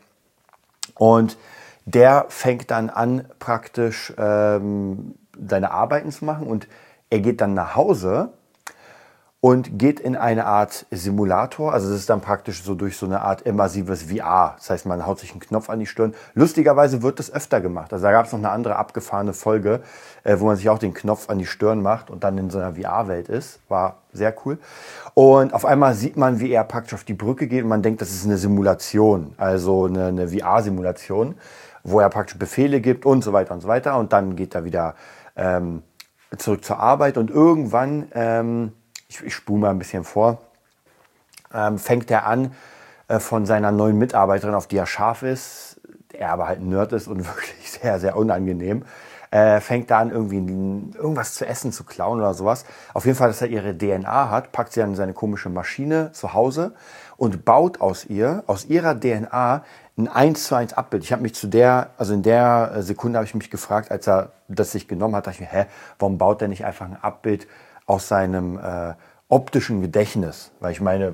Und 0.95 1.37
der 1.85 2.25
fängt 2.29 2.71
dann 2.71 2.89
an, 2.89 3.25
praktisch 3.39 4.13
ähm, 4.17 5.15
seine 5.37 5.71
Arbeiten 5.71 6.11
zu 6.11 6.25
machen 6.25 6.47
und 6.47 6.67
er 7.09 7.19
geht 7.19 7.41
dann 7.41 7.53
nach 7.53 7.75
Hause 7.75 8.33
und 9.43 9.77
geht 9.77 9.99
in 9.99 10.15
eine 10.15 10.45
Art 10.45 10.85
Simulator. 10.89 11.73
Also 11.73 11.89
es 11.89 11.99
ist 11.99 12.09
dann 12.09 12.21
praktisch 12.21 12.63
so 12.63 12.75
durch 12.75 12.95
so 12.95 13.05
eine 13.05 13.23
Art 13.23 13.41
immersives 13.41 14.03
VR. 14.03 14.55
Das 14.57 14.69
heißt, 14.69 14.85
man 14.85 15.05
haut 15.05 15.19
sich 15.19 15.31
einen 15.31 15.41
Knopf 15.41 15.69
an 15.69 15.81
die 15.81 15.85
Stirn. 15.85 16.13
Lustigerweise 16.33 17.01
wird 17.01 17.19
das 17.19 17.29
öfter 17.29 17.59
gemacht. 17.59 17.91
Also 17.91 18.03
da 18.05 18.13
gab 18.13 18.25
es 18.25 18.31
noch 18.31 18.39
eine 18.39 18.51
andere 18.51 18.77
abgefahrene 18.77 19.33
Folge, 19.33 19.81
äh, 20.23 20.39
wo 20.39 20.45
man 20.45 20.55
sich 20.55 20.69
auch 20.69 20.79
den 20.79 20.93
Knopf 20.93 21.29
an 21.29 21.39
die 21.39 21.45
Stirn 21.45 21.81
macht 21.81 22.09
und 22.09 22.23
dann 22.23 22.37
in 22.37 22.49
so 22.49 22.57
einer 22.57 22.75
VR-Welt 22.75 23.27
ist. 23.27 23.59
War 23.67 23.97
sehr 24.13 24.33
cool. 24.45 24.59
Und 25.13 25.53
auf 25.53 25.65
einmal 25.65 25.93
sieht 25.93 26.15
man, 26.15 26.39
wie 26.39 26.49
er 26.49 26.63
praktisch 26.63 26.93
auf 26.93 27.03
die 27.03 27.13
Brücke 27.13 27.47
geht 27.47 27.63
und 27.63 27.69
man 27.69 27.81
denkt, 27.81 27.99
das 27.99 28.11
ist 28.11 28.23
eine 28.23 28.37
Simulation, 28.37 29.33
also 29.35 29.87
eine, 29.87 30.05
eine 30.05 30.29
VR-Simulation, 30.29 31.35
wo 31.83 31.99
er 31.99 32.07
praktisch 32.07 32.39
Befehle 32.39 32.79
gibt 32.79 33.05
und 33.05 33.25
so 33.25 33.33
weiter 33.33 33.53
und 33.53 33.59
so 33.59 33.67
weiter. 33.67 33.97
Und 33.97 34.13
dann 34.13 34.37
geht 34.37 34.55
er 34.55 34.63
wieder 34.63 34.95
ähm, 35.35 35.83
zurück 36.37 36.63
zur 36.63 36.79
Arbeit 36.79 37.17
und 37.17 37.29
irgendwann... 37.29 38.07
Ähm, 38.13 38.71
ich, 39.13 39.23
ich 39.23 39.35
spule 39.35 39.61
mal 39.61 39.69
ein 39.69 39.79
bisschen 39.79 40.03
vor, 40.03 40.39
ähm, 41.53 41.77
fängt 41.77 42.09
er 42.09 42.25
an 42.25 42.53
äh, 43.07 43.19
von 43.19 43.45
seiner 43.45 43.71
neuen 43.71 43.97
Mitarbeiterin, 43.97 44.55
auf 44.55 44.67
die 44.67 44.77
er 44.77 44.85
scharf 44.85 45.23
ist, 45.23 45.79
er 46.13 46.31
aber 46.31 46.47
halt 46.47 46.59
ein 46.59 46.69
Nerd 46.69 46.93
ist 46.93 47.07
und 47.07 47.19
wirklich 47.25 47.71
sehr, 47.71 47.99
sehr 47.99 48.17
unangenehm, 48.17 48.85
äh, 49.31 49.59
fängt 49.61 49.89
da 49.89 49.99
an, 49.99 50.11
irgendwie 50.11 50.37
irgendwas 50.37 51.33
zu 51.33 51.45
essen 51.45 51.71
zu 51.71 51.83
klauen 51.83 52.19
oder 52.19 52.33
sowas. 52.33 52.65
Auf 52.93 53.05
jeden 53.05 53.17
Fall, 53.17 53.29
dass 53.29 53.41
er 53.41 53.47
ihre 53.47 53.75
DNA 53.75 54.29
hat, 54.29 54.51
packt 54.51 54.73
sie 54.73 54.81
in 54.81 54.95
seine 54.95 55.13
komische 55.13 55.49
Maschine 55.49 56.11
zu 56.11 56.33
Hause 56.33 56.73
und 57.17 57.45
baut 57.45 57.81
aus 57.81 58.05
ihr, 58.05 58.43
aus 58.47 58.65
ihrer 58.65 58.99
DNA, 58.99 59.63
ein 59.95 60.07
1 60.07 60.43
zu 60.45 60.55
1 60.55 60.73
Abbild. 60.73 61.03
Ich 61.03 61.11
habe 61.11 61.21
mich 61.21 61.35
zu 61.35 61.47
der, 61.47 61.91
also 61.97 62.13
in 62.13 62.23
der 62.23 62.73
äh, 62.75 62.81
Sekunde 62.81 63.17
habe 63.17 63.27
ich 63.27 63.35
mich 63.35 63.51
gefragt, 63.51 63.91
als 63.91 64.07
er 64.07 64.31
das 64.47 64.71
sich 64.71 64.87
genommen 64.87 65.15
hat, 65.15 65.27
dachte 65.27 65.35
ich 65.35 65.51
mir, 65.51 65.55
hä, 65.55 65.65
warum 65.99 66.17
baut 66.17 66.41
er 66.41 66.47
nicht 66.47 66.65
einfach 66.65 66.85
ein 66.85 66.97
Abbild 66.99 67.47
aus 67.85 68.07
seinem 68.07 68.57
äh, 68.57 68.93
optischen 69.27 69.81
Gedächtnis. 69.81 70.51
Weil 70.59 70.71
ich 70.71 70.81
meine, 70.81 71.13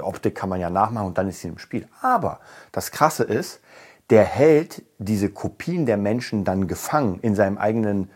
Optik 0.00 0.34
kann 0.34 0.48
man 0.48 0.60
ja 0.60 0.70
nachmachen 0.70 1.08
und 1.08 1.18
dann 1.18 1.28
ist 1.28 1.40
sie 1.40 1.48
im 1.48 1.58
Spiel. 1.58 1.88
Aber 2.00 2.40
das 2.72 2.90
Krasse 2.90 3.24
ist, 3.24 3.60
der 4.10 4.24
hält 4.24 4.82
diese 4.98 5.28
Kopien 5.28 5.86
der 5.86 5.96
Menschen 5.96 6.44
dann 6.44 6.66
gefangen 6.66 7.20
in 7.20 7.34
seinem 7.34 7.58
eigenen 7.58 8.10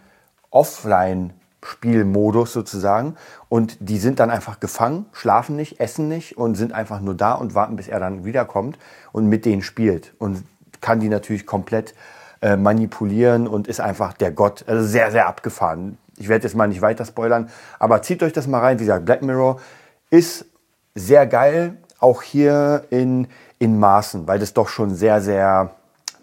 Offline- 0.51 1.35
Spielmodus 1.65 2.53
sozusagen. 2.53 3.17
Und 3.49 3.77
die 3.81 3.99
sind 3.99 4.21
dann 4.21 4.31
einfach 4.31 4.61
gefangen, 4.61 5.07
schlafen 5.13 5.57
nicht, 5.57 5.81
essen 5.81 6.09
nicht 6.09 6.37
und 6.37 6.57
sind 6.57 6.73
einfach 6.73 7.01
nur 7.01 7.15
da 7.15 7.35
und 7.35 7.55
warten, 7.55 7.77
bis 7.77 7.89
er 7.89 8.01
dann 8.01 8.25
wiederkommt 8.25 8.79
und 9.13 9.27
mit 9.27 9.45
denen 9.45 9.63
spielt. 9.63 10.15
Und 10.19 10.45
kann 10.81 11.01
die 11.01 11.09
natürlich 11.09 11.47
komplett 11.47 11.95
äh, 12.41 12.57
manipulieren 12.57 13.47
und 13.47 13.69
ist 13.69 13.81
einfach 13.81 14.13
der 14.13 14.33
Gott. 14.33 14.65
Also 14.67 14.85
sehr, 14.85 15.13
sehr 15.13 15.29
abgefahren. 15.29 15.99
Ich 16.23 16.29
werde 16.29 16.47
jetzt 16.47 16.55
mal 16.55 16.69
nicht 16.69 16.83
weiter 16.83 17.05
spoilern, 17.05 17.51
aber 17.81 18.01
zieht 18.01 18.23
euch 18.23 18.33
das 18.33 18.47
mal 18.47 18.61
rein. 18.61 18.79
Wie 18.79 18.85
gesagt, 18.85 19.05
Black 19.05 19.23
Mirror 19.23 19.61
ist 20.09 20.47
sehr 20.95 21.27
geil, 21.27 21.79
auch 21.99 22.23
hier 22.23 22.85
in, 22.91 23.27
in 23.59 23.77
Maßen, 23.81 24.29
weil 24.29 24.39
das 24.39 24.55
doch 24.55 24.69
schon 24.69 24.95
sehr, 24.95 25.21
sehr, 25.21 25.75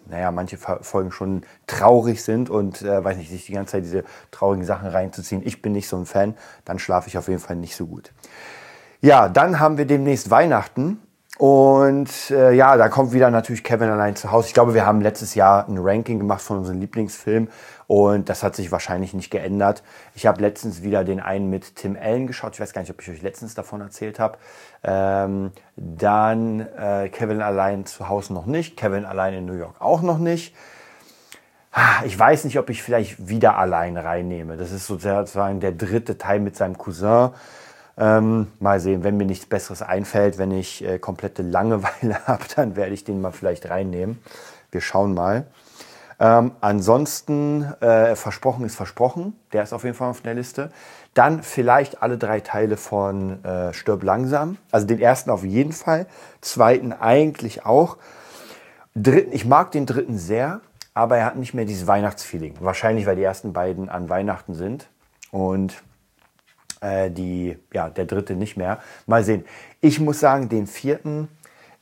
naja, 0.06 0.30
manche 0.30 0.56
Folgen 0.56 1.12
schon 1.12 1.42
traurig 1.66 2.24
sind 2.24 2.48
und, 2.48 2.80
äh, 2.80 3.04
weiß 3.04 3.18
nicht, 3.18 3.28
sich 3.28 3.44
die 3.44 3.52
ganze 3.52 3.72
Zeit 3.72 3.84
diese 3.84 4.04
traurigen 4.30 4.64
Sachen 4.64 4.88
reinzuziehen. 4.88 5.42
Ich 5.44 5.60
bin 5.60 5.72
nicht 5.72 5.86
so 5.88 5.98
ein 5.98 6.06
Fan, 6.06 6.34
dann 6.64 6.78
schlafe 6.78 7.08
ich 7.08 7.18
auf 7.18 7.28
jeden 7.28 7.40
Fall 7.40 7.56
nicht 7.56 7.76
so 7.76 7.86
gut. 7.86 8.10
Ja, 9.02 9.28
dann 9.28 9.60
haben 9.60 9.76
wir 9.76 9.84
demnächst 9.84 10.30
Weihnachten. 10.30 10.98
Und 11.40 12.30
äh, 12.30 12.52
ja, 12.52 12.76
da 12.76 12.90
kommt 12.90 13.14
wieder 13.14 13.30
natürlich 13.30 13.64
Kevin 13.64 13.88
allein 13.88 14.14
zu 14.14 14.30
Hause. 14.30 14.48
Ich 14.48 14.52
glaube, 14.52 14.74
wir 14.74 14.84
haben 14.84 15.00
letztes 15.00 15.34
Jahr 15.34 15.66
ein 15.66 15.78
Ranking 15.78 16.18
gemacht 16.18 16.42
von 16.42 16.58
unseren 16.58 16.78
Lieblingsfilmen 16.78 17.48
und 17.86 18.28
das 18.28 18.42
hat 18.42 18.54
sich 18.54 18.70
wahrscheinlich 18.70 19.14
nicht 19.14 19.30
geändert. 19.30 19.82
Ich 20.14 20.26
habe 20.26 20.42
letztens 20.42 20.82
wieder 20.82 21.02
den 21.02 21.18
einen 21.18 21.48
mit 21.48 21.76
Tim 21.76 21.96
Allen 21.98 22.26
geschaut. 22.26 22.52
Ich 22.52 22.60
weiß 22.60 22.74
gar 22.74 22.82
nicht, 22.82 22.90
ob 22.90 23.00
ich 23.00 23.08
euch 23.08 23.22
letztens 23.22 23.54
davon 23.54 23.80
erzählt 23.80 24.18
habe. 24.18 24.36
Ähm, 24.84 25.52
dann 25.76 26.60
äh, 26.60 27.08
Kevin 27.08 27.40
allein 27.40 27.86
zu 27.86 28.10
Hause 28.10 28.34
noch 28.34 28.44
nicht. 28.44 28.76
Kevin 28.76 29.06
allein 29.06 29.32
in 29.32 29.46
New 29.46 29.56
York 29.56 29.76
auch 29.80 30.02
noch 30.02 30.18
nicht. 30.18 30.54
Ich 32.04 32.18
weiß 32.18 32.44
nicht, 32.44 32.58
ob 32.58 32.68
ich 32.68 32.82
vielleicht 32.82 33.30
wieder 33.30 33.56
allein 33.56 33.96
reinnehme. 33.96 34.58
Das 34.58 34.72
ist 34.72 34.86
sozusagen 34.86 35.60
der 35.60 35.72
dritte 35.72 36.18
Teil 36.18 36.40
mit 36.40 36.54
seinem 36.54 36.76
Cousin. 36.76 37.30
Ähm, 38.00 38.46
mal 38.60 38.80
sehen, 38.80 39.04
wenn 39.04 39.18
mir 39.18 39.26
nichts 39.26 39.44
Besseres 39.44 39.82
einfällt, 39.82 40.38
wenn 40.38 40.52
ich 40.52 40.82
äh, 40.82 40.98
komplette 40.98 41.42
Langeweile 41.42 42.18
habe, 42.26 42.44
dann 42.56 42.74
werde 42.74 42.94
ich 42.94 43.04
den 43.04 43.20
mal 43.20 43.30
vielleicht 43.30 43.68
reinnehmen. 43.68 44.18
Wir 44.70 44.80
schauen 44.80 45.12
mal. 45.12 45.46
Ähm, 46.18 46.52
ansonsten, 46.62 47.64
äh, 47.80 48.16
versprochen 48.16 48.64
ist 48.64 48.74
versprochen. 48.74 49.38
Der 49.52 49.62
ist 49.62 49.74
auf 49.74 49.84
jeden 49.84 49.96
Fall 49.96 50.08
auf 50.08 50.22
der 50.22 50.32
Liste. 50.32 50.70
Dann 51.12 51.42
vielleicht 51.42 52.02
alle 52.02 52.16
drei 52.16 52.40
Teile 52.40 52.78
von 52.78 53.44
äh, 53.44 53.74
Stirb 53.74 54.02
langsam. 54.02 54.56
Also 54.70 54.86
den 54.86 54.98
ersten 54.98 55.28
auf 55.28 55.44
jeden 55.44 55.72
Fall. 55.72 56.06
Zweiten 56.40 56.94
eigentlich 56.94 57.66
auch. 57.66 57.98
Dritten, 58.94 59.32
ich 59.32 59.44
mag 59.44 59.72
den 59.72 59.84
dritten 59.84 60.16
sehr, 60.16 60.60
aber 60.94 61.18
er 61.18 61.26
hat 61.26 61.36
nicht 61.36 61.52
mehr 61.52 61.66
dieses 61.66 61.86
Weihnachtsfeeling. 61.86 62.54
Wahrscheinlich, 62.60 63.04
weil 63.04 63.16
die 63.16 63.22
ersten 63.22 63.52
beiden 63.52 63.90
an 63.90 64.08
Weihnachten 64.08 64.54
sind. 64.54 64.88
Und 65.30 65.82
äh, 66.80 67.10
die, 67.10 67.58
ja, 67.72 67.88
der 67.90 68.06
dritte 68.06 68.34
nicht 68.34 68.56
mehr. 68.56 68.78
Mal 69.06 69.24
sehen. 69.24 69.44
Ich 69.80 70.00
muss 70.00 70.20
sagen, 70.20 70.48
den 70.48 70.66
vierten, 70.66 71.28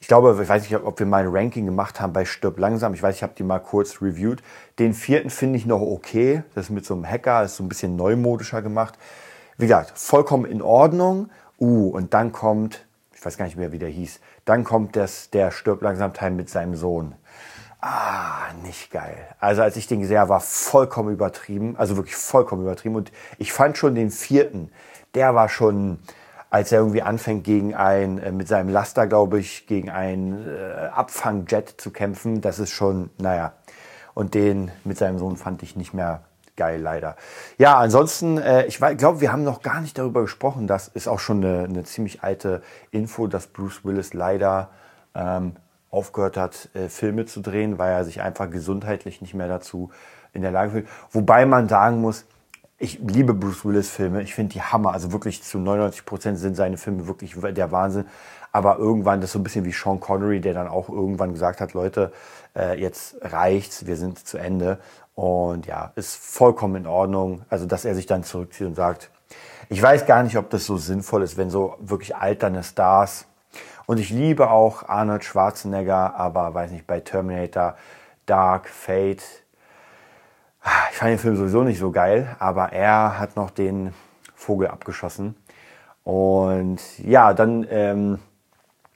ich 0.00 0.06
glaube, 0.06 0.38
ich 0.40 0.48
weiß 0.48 0.62
nicht, 0.62 0.76
ob 0.76 0.98
wir 0.98 1.06
mal 1.06 1.24
ein 1.24 1.30
Ranking 1.30 1.66
gemacht 1.66 2.00
haben 2.00 2.12
bei 2.12 2.24
Stirb 2.24 2.58
langsam. 2.58 2.94
Ich 2.94 3.02
weiß, 3.02 3.16
ich 3.16 3.22
habe 3.22 3.32
die 3.36 3.42
mal 3.42 3.58
kurz 3.58 4.00
reviewed. 4.00 4.42
Den 4.78 4.94
vierten 4.94 5.30
finde 5.30 5.58
ich 5.58 5.66
noch 5.66 5.80
okay. 5.80 6.44
Das 6.54 6.66
ist 6.66 6.70
mit 6.70 6.84
so 6.84 6.94
einem 6.94 7.08
Hacker, 7.08 7.42
ist 7.42 7.56
so 7.56 7.64
ein 7.64 7.68
bisschen 7.68 7.96
neumodischer 7.96 8.62
gemacht. 8.62 8.96
Wie 9.56 9.66
gesagt, 9.66 9.98
vollkommen 9.98 10.44
in 10.44 10.62
Ordnung. 10.62 11.30
Uh, 11.60 11.88
und 11.88 12.14
dann 12.14 12.30
kommt, 12.30 12.86
ich 13.12 13.26
weiß 13.26 13.36
gar 13.36 13.44
nicht 13.46 13.56
mehr, 13.56 13.72
wie 13.72 13.80
der 13.80 13.88
hieß, 13.88 14.20
dann 14.44 14.62
kommt 14.62 14.94
das, 14.94 15.30
der 15.30 15.50
Stirb 15.50 15.82
langsam 15.82 16.12
Teil 16.12 16.30
mit 16.30 16.48
seinem 16.48 16.76
Sohn. 16.76 17.16
Ah, 17.80 18.52
nicht 18.62 18.90
geil. 18.90 19.16
Also 19.38 19.62
als 19.62 19.76
ich 19.76 19.86
den 19.86 20.00
gesehen 20.00 20.18
habe, 20.18 20.30
war 20.30 20.40
vollkommen 20.40 21.12
übertrieben. 21.12 21.76
Also 21.76 21.96
wirklich 21.96 22.16
vollkommen 22.16 22.62
übertrieben. 22.62 22.96
Und 22.96 23.12
ich 23.38 23.52
fand 23.52 23.76
schon 23.78 23.94
den 23.94 24.10
vierten, 24.10 24.70
der 25.14 25.34
war 25.34 25.48
schon, 25.48 25.98
als 26.50 26.72
er 26.72 26.80
irgendwie 26.80 27.02
anfängt 27.02 27.44
gegen 27.44 27.74
ein, 27.74 28.18
äh, 28.18 28.32
mit 28.32 28.48
seinem 28.48 28.68
Laster, 28.68 29.06
glaube 29.06 29.38
ich, 29.38 29.66
gegen 29.66 29.90
ein 29.90 30.46
äh, 30.46 30.86
Abfangjet 30.86 31.80
zu 31.80 31.90
kämpfen, 31.90 32.40
das 32.40 32.58
ist 32.58 32.70
schon, 32.70 33.10
naja. 33.18 33.52
Und 34.14 34.34
den 34.34 34.70
mit 34.84 34.98
seinem 34.98 35.18
Sohn 35.18 35.36
fand 35.36 35.62
ich 35.62 35.76
nicht 35.76 35.94
mehr 35.94 36.22
geil, 36.56 36.80
leider. 36.80 37.16
Ja, 37.56 37.78
ansonsten, 37.78 38.36
äh, 38.36 38.66
ich 38.66 38.78
glaube, 38.78 39.20
wir 39.20 39.32
haben 39.32 39.44
noch 39.44 39.62
gar 39.62 39.80
nicht 39.80 39.96
darüber 39.96 40.22
gesprochen. 40.22 40.66
Das 40.66 40.88
ist 40.88 41.08
auch 41.08 41.20
schon 41.20 41.44
eine, 41.44 41.64
eine 41.64 41.84
ziemlich 41.84 42.22
alte 42.22 42.62
Info, 42.90 43.28
dass 43.28 43.46
Bruce 43.46 43.84
Willis 43.84 44.12
leider 44.12 44.70
ähm, 45.14 45.52
aufgehört 45.90 46.36
hat, 46.36 46.68
äh, 46.74 46.88
Filme 46.88 47.26
zu 47.26 47.40
drehen, 47.40 47.78
weil 47.78 47.92
er 47.92 48.04
sich 48.04 48.20
einfach 48.20 48.50
gesundheitlich 48.50 49.20
nicht 49.22 49.34
mehr 49.34 49.48
dazu 49.48 49.90
in 50.32 50.42
der 50.42 50.50
Lage 50.50 50.72
fühlt. 50.72 50.88
Wobei 51.12 51.46
man 51.46 51.68
sagen 51.68 52.00
muss, 52.00 52.26
ich 52.78 52.98
liebe 53.00 53.34
Bruce 53.34 53.64
Willis 53.64 53.90
Filme. 53.90 54.22
Ich 54.22 54.34
finde 54.34 54.52
die 54.52 54.62
Hammer. 54.62 54.92
Also 54.92 55.12
wirklich 55.12 55.42
zu 55.42 55.58
99 55.58 56.04
Prozent 56.04 56.38
sind 56.38 56.54
seine 56.54 56.76
Filme 56.76 57.06
wirklich 57.06 57.34
der 57.36 57.72
Wahnsinn. 57.72 58.06
Aber 58.52 58.78
irgendwann, 58.78 59.20
das 59.20 59.28
ist 59.28 59.32
so 59.32 59.38
ein 59.38 59.42
bisschen 59.42 59.64
wie 59.64 59.72
Sean 59.72 60.00
Connery, 60.00 60.40
der 60.40 60.54
dann 60.54 60.68
auch 60.68 60.88
irgendwann 60.88 61.32
gesagt 61.32 61.60
hat, 61.60 61.74
Leute, 61.74 62.12
äh, 62.56 62.80
jetzt 62.80 63.16
reicht's, 63.20 63.86
wir 63.86 63.96
sind 63.96 64.26
zu 64.26 64.38
Ende. 64.38 64.78
Und 65.14 65.66
ja, 65.66 65.92
ist 65.96 66.16
vollkommen 66.16 66.76
in 66.76 66.86
Ordnung. 66.86 67.42
Also, 67.50 67.66
dass 67.66 67.84
er 67.84 67.94
sich 67.94 68.06
dann 68.06 68.22
zurückzieht 68.22 68.66
und 68.66 68.74
sagt, 68.74 69.10
ich 69.68 69.82
weiß 69.82 70.06
gar 70.06 70.22
nicht, 70.22 70.38
ob 70.38 70.48
das 70.50 70.64
so 70.64 70.76
sinnvoll 70.76 71.22
ist, 71.22 71.36
wenn 71.36 71.50
so 71.50 71.76
wirklich 71.80 72.16
alternde 72.16 72.62
Stars 72.62 73.26
und 73.88 73.96
ich 73.96 74.10
liebe 74.10 74.50
auch 74.50 74.86
Arnold 74.86 75.24
Schwarzenegger, 75.24 76.14
aber 76.14 76.52
weiß 76.52 76.72
nicht, 76.72 76.86
bei 76.86 77.00
Terminator, 77.00 77.74
Dark, 78.26 78.68
Fate. 78.68 79.22
Ich 80.90 80.96
fand 80.96 81.10
den 81.10 81.18
Film 81.18 81.36
sowieso 81.36 81.62
nicht 81.62 81.78
so 81.78 81.90
geil, 81.90 82.36
aber 82.38 82.72
er 82.72 83.18
hat 83.18 83.36
noch 83.36 83.50
den 83.50 83.94
Vogel 84.34 84.68
abgeschossen. 84.68 85.36
Und 86.04 86.80
ja, 86.98 87.34
dann 87.34 87.66
ähm, 87.70 88.18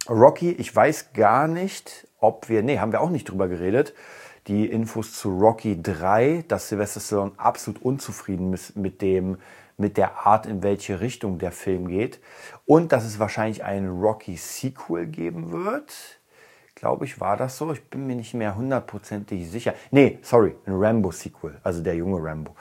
Rocky, 0.08 0.50
ich 0.50 0.74
weiß 0.74 1.12
gar 1.12 1.46
nicht, 1.46 2.08
ob 2.18 2.48
wir, 2.48 2.62
nee, 2.62 2.78
haben 2.78 2.92
wir 2.92 3.00
auch 3.00 3.10
nicht 3.10 3.28
drüber 3.28 3.48
geredet. 3.48 3.94
Die 4.48 4.66
Infos 4.66 5.12
zu 5.12 5.30
Rocky 5.38 5.80
3, 5.80 6.44
dass 6.48 6.68
Sylvester 6.68 7.00
Stallone 7.00 7.32
absolut 7.36 7.82
unzufrieden 7.82 8.52
ist 8.52 8.76
mit 8.76 9.00
dem 9.02 9.38
mit 9.76 9.96
der 9.96 10.26
Art, 10.26 10.46
in 10.46 10.62
welche 10.62 11.00
Richtung 11.00 11.38
der 11.38 11.52
Film 11.52 11.88
geht. 11.88 12.20
Und 12.66 12.92
dass 12.92 13.04
es 13.04 13.18
wahrscheinlich 13.18 13.64
ein 13.64 13.88
Rocky-Sequel 13.88 15.06
geben 15.06 15.52
wird. 15.52 16.20
Glaube 16.82 17.04
ich, 17.04 17.20
war 17.20 17.36
das 17.36 17.56
so. 17.56 17.72
Ich 17.72 17.84
bin 17.84 18.08
mir 18.08 18.16
nicht 18.16 18.34
mehr 18.34 18.56
hundertprozentig 18.56 19.48
sicher. 19.48 19.72
Nee, 19.92 20.18
sorry, 20.20 20.56
ein 20.66 20.74
Rambo-Sequel, 20.74 21.54
also 21.62 21.80
der 21.80 21.94
junge 21.94 22.20
Rambo. 22.20 22.56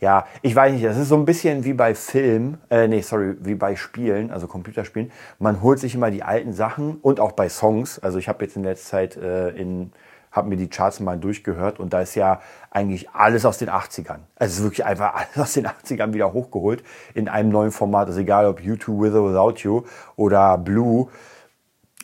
Ja, 0.00 0.26
ich 0.42 0.56
weiß 0.56 0.72
nicht, 0.72 0.84
das 0.84 0.96
ist 0.96 1.08
so 1.08 1.14
ein 1.14 1.24
bisschen 1.24 1.62
wie 1.62 1.72
bei 1.72 1.94
Film, 1.94 2.58
äh, 2.68 2.88
nee, 2.88 3.00
sorry, 3.00 3.36
wie 3.38 3.54
bei 3.54 3.76
Spielen, 3.76 4.32
also 4.32 4.48
Computerspielen. 4.48 5.12
Man 5.38 5.62
holt 5.62 5.78
sich 5.78 5.94
immer 5.94 6.10
die 6.10 6.24
alten 6.24 6.52
Sachen 6.52 6.96
und 6.96 7.20
auch 7.20 7.30
bei 7.30 7.48
Songs. 7.48 8.00
Also 8.00 8.18
ich 8.18 8.28
habe 8.28 8.44
jetzt 8.44 8.56
in 8.56 8.64
letzter 8.64 8.90
Zeit 8.90 9.16
äh, 9.16 9.50
in 9.50 9.92
habe 10.32 10.48
mir 10.48 10.56
die 10.56 10.68
Charts 10.68 11.00
mal 11.00 11.18
durchgehört 11.18 11.80
und 11.80 11.92
da 11.92 12.02
ist 12.02 12.14
ja 12.14 12.40
eigentlich 12.70 13.10
alles 13.10 13.44
aus 13.44 13.58
den 13.58 13.68
80ern. 13.68 14.20
Also 14.36 14.52
es 14.52 14.58
ist 14.58 14.62
wirklich 14.62 14.84
einfach 14.84 15.14
alles 15.14 15.38
aus 15.38 15.52
den 15.54 15.66
80ern 15.66 16.12
wieder 16.12 16.32
hochgeholt 16.32 16.82
in 17.14 17.28
einem 17.28 17.50
neuen 17.50 17.72
Format. 17.72 18.08
Also 18.08 18.20
egal 18.20 18.46
ob 18.46 18.60
U2 18.60 19.00
With 19.00 19.14
or 19.14 19.30
Without 19.30 19.60
You 19.62 19.82
oder 20.16 20.56
Blue, 20.56 21.08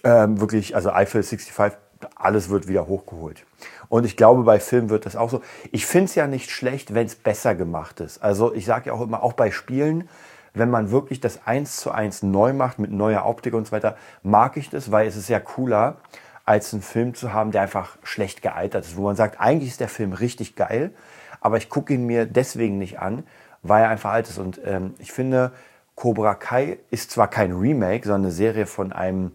ähm, 0.07 0.41
wirklich, 0.41 0.77
also 0.77 0.93
Eiffel 0.93 1.25
65, 1.25 1.77
alles 2.15 2.49
wird 2.49 2.69
wieder 2.69 2.87
hochgeholt. 2.87 3.45
Und 3.89 4.07
ich 4.07 4.17
glaube, 4.17 4.45
bei 4.45 4.61
Filmen 4.61 4.89
wird 4.89 5.05
das 5.05 5.17
auch 5.17 5.31
so. 5.31 5.43
Ich 5.73 5.85
finde 5.85 6.05
es 6.05 6.15
ja 6.15 6.29
nicht 6.29 6.51
schlecht, 6.51 6.95
wenn 6.95 7.07
es 7.07 7.17
besser 7.17 7.57
gemacht 7.57 7.99
ist. 8.01 8.23
Also 8.23 8.55
ich 8.55 8.67
sage 8.67 8.87
ja 8.87 8.93
auch 8.93 9.01
immer, 9.01 9.23
auch 9.23 9.33
bei 9.33 9.51
Spielen, 9.51 10.09
wenn 10.55 10.71
man 10.71 10.93
wirklich 10.93 11.21
das 11.21 11.47
eins 11.47 11.79
zu 11.79 11.91
eins 11.91 12.23
neu 12.23 12.53
macht 12.53 12.79
mit 12.79 12.93
neuer 12.93 13.27
Optik 13.27 13.55
und 13.55 13.67
so 13.67 13.73
weiter, 13.73 13.97
mag 14.23 14.57
ich 14.57 14.71
das, 14.71 14.93
weil 14.93 15.09
es 15.09 15.17
ist 15.17 15.29
ja 15.29 15.41
cooler, 15.41 15.97
als 16.45 16.73
einen 16.73 16.83
Film 16.83 17.15
zu 17.15 17.33
haben, 17.33 17.51
der 17.51 17.63
einfach 17.63 17.99
schlecht 18.05 18.41
gealtert 18.43 18.85
ist, 18.85 18.97
wo 18.97 19.03
man 19.03 19.17
sagt, 19.17 19.41
eigentlich 19.41 19.71
ist 19.71 19.81
der 19.81 19.89
Film 19.89 20.13
richtig 20.13 20.55
geil, 20.55 20.93
aber 21.41 21.57
ich 21.57 21.69
gucke 21.69 21.93
ihn 21.93 22.07
mir 22.07 22.27
deswegen 22.27 22.79
nicht 22.79 23.01
an, 23.01 23.25
weil 23.63 23.83
er 23.83 23.89
einfach 23.89 24.13
alt 24.13 24.29
ist. 24.29 24.39
Und 24.39 24.61
ähm, 24.65 24.95
ich 24.99 25.13
finde, 25.13 25.51
Cobra 25.97 26.35
Kai 26.35 26.79
ist 26.91 27.11
zwar 27.11 27.29
kein 27.29 27.53
Remake, 27.53 28.07
sondern 28.07 28.27
eine 28.27 28.33
Serie 28.33 28.67
von 28.67 28.93
einem, 28.93 29.33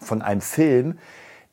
von 0.00 0.22
einem 0.22 0.40
Film, 0.40 0.98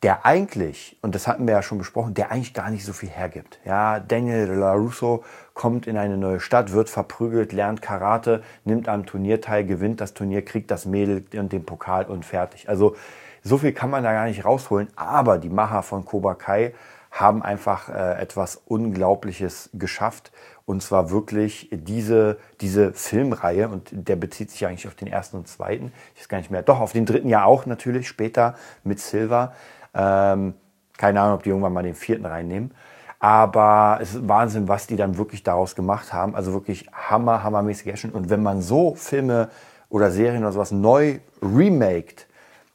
der 0.02 0.26
eigentlich, 0.26 0.98
und 1.00 1.14
das 1.14 1.26
hatten 1.26 1.46
wir 1.46 1.54
ja 1.54 1.62
schon 1.62 1.78
besprochen, 1.78 2.14
der 2.14 2.30
eigentlich 2.30 2.54
gar 2.54 2.70
nicht 2.70 2.84
so 2.84 2.92
viel 2.92 3.08
hergibt. 3.08 3.58
Ja, 3.64 3.98
Daniel 3.98 4.46
LaRusso 4.48 5.24
kommt 5.54 5.86
in 5.86 5.96
eine 5.96 6.16
neue 6.16 6.38
Stadt, 6.38 6.72
wird 6.72 6.90
verprügelt, 6.90 7.52
lernt 7.52 7.80
Karate, 7.80 8.42
nimmt 8.64 8.88
am 8.88 9.06
Turnier 9.06 9.40
teil, 9.40 9.64
gewinnt 9.64 10.00
das 10.00 10.12
Turnier, 10.12 10.44
kriegt 10.44 10.70
das 10.70 10.84
Mädel 10.84 11.24
und 11.38 11.52
den 11.52 11.64
Pokal 11.64 12.04
und 12.04 12.24
fertig. 12.24 12.68
Also 12.68 12.94
so 13.42 13.58
viel 13.58 13.72
kann 13.72 13.90
man 13.90 14.04
da 14.04 14.12
gar 14.12 14.26
nicht 14.26 14.44
rausholen, 14.44 14.88
aber 14.96 15.38
die 15.38 15.48
Macher 15.48 15.82
von 15.82 16.04
Cobra 16.04 16.34
Kai 16.34 16.74
haben 17.20 17.42
einfach 17.42 17.88
äh, 17.88 18.20
etwas 18.20 18.56
Unglaubliches 18.66 19.70
geschafft. 19.72 20.32
Und 20.64 20.82
zwar 20.82 21.10
wirklich 21.10 21.68
diese, 21.72 22.38
diese 22.60 22.92
Filmreihe, 22.92 23.68
und 23.68 23.90
der 23.92 24.16
bezieht 24.16 24.50
sich 24.50 24.66
eigentlich 24.66 24.88
auf 24.88 24.94
den 24.94 25.08
ersten 25.08 25.36
und 25.36 25.48
zweiten, 25.48 25.92
ich 26.14 26.20
weiß 26.20 26.28
gar 26.28 26.38
nicht 26.38 26.50
mehr, 26.50 26.62
doch 26.62 26.80
auf 26.80 26.92
den 26.92 27.06
dritten 27.06 27.28
ja 27.28 27.44
auch 27.44 27.66
natürlich, 27.66 28.08
später 28.08 28.56
mit 28.82 28.98
Silver. 28.98 29.52
Ähm, 29.94 30.54
keine 30.98 31.20
Ahnung, 31.20 31.36
ob 31.36 31.42
die 31.42 31.50
irgendwann 31.50 31.72
mal 31.72 31.82
den 31.82 31.94
vierten 31.94 32.26
reinnehmen. 32.26 32.72
Aber 33.18 33.98
es 34.02 34.14
ist 34.14 34.28
Wahnsinn, 34.28 34.68
was 34.68 34.86
die 34.86 34.96
dann 34.96 35.16
wirklich 35.16 35.42
daraus 35.42 35.74
gemacht 35.74 36.12
haben. 36.12 36.34
Also 36.34 36.52
wirklich 36.52 36.86
hammer, 36.92 37.42
hammermäßig 37.42 37.86
Action. 37.86 38.10
Und 38.10 38.28
wenn 38.28 38.42
man 38.42 38.60
so 38.60 38.94
Filme 38.94 39.48
oder 39.88 40.10
Serien 40.10 40.42
oder 40.42 40.52
sowas 40.52 40.72
neu 40.72 41.20
remaked, 41.40 42.26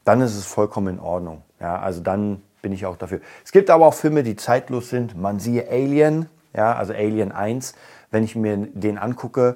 dann 0.04 0.22
ist 0.22 0.36
es 0.36 0.46
vollkommen 0.46 0.96
in 0.96 1.00
Ordnung. 1.00 1.44
Ja, 1.60 1.80
also 1.80 2.02
dann 2.02 2.42
bin 2.62 2.72
ich 2.72 2.86
auch 2.86 2.98
dafür. 2.98 3.22
Es 3.44 3.52
gibt 3.52 3.70
aber 3.70 3.88
auch 3.88 3.94
Filme, 3.94 4.24
die 4.24 4.36
zeitlos 4.36 4.90
sind. 4.90 5.18
Man 5.18 5.40
siehe 5.40 5.70
Alien, 5.70 6.28
ja, 6.56 6.76
also 6.76 6.94
Alien 6.94 7.32
1. 7.32 7.74
Wenn 8.12 8.24
ich 8.24 8.36
mir 8.36 8.58
den 8.58 8.98
angucke, 8.98 9.56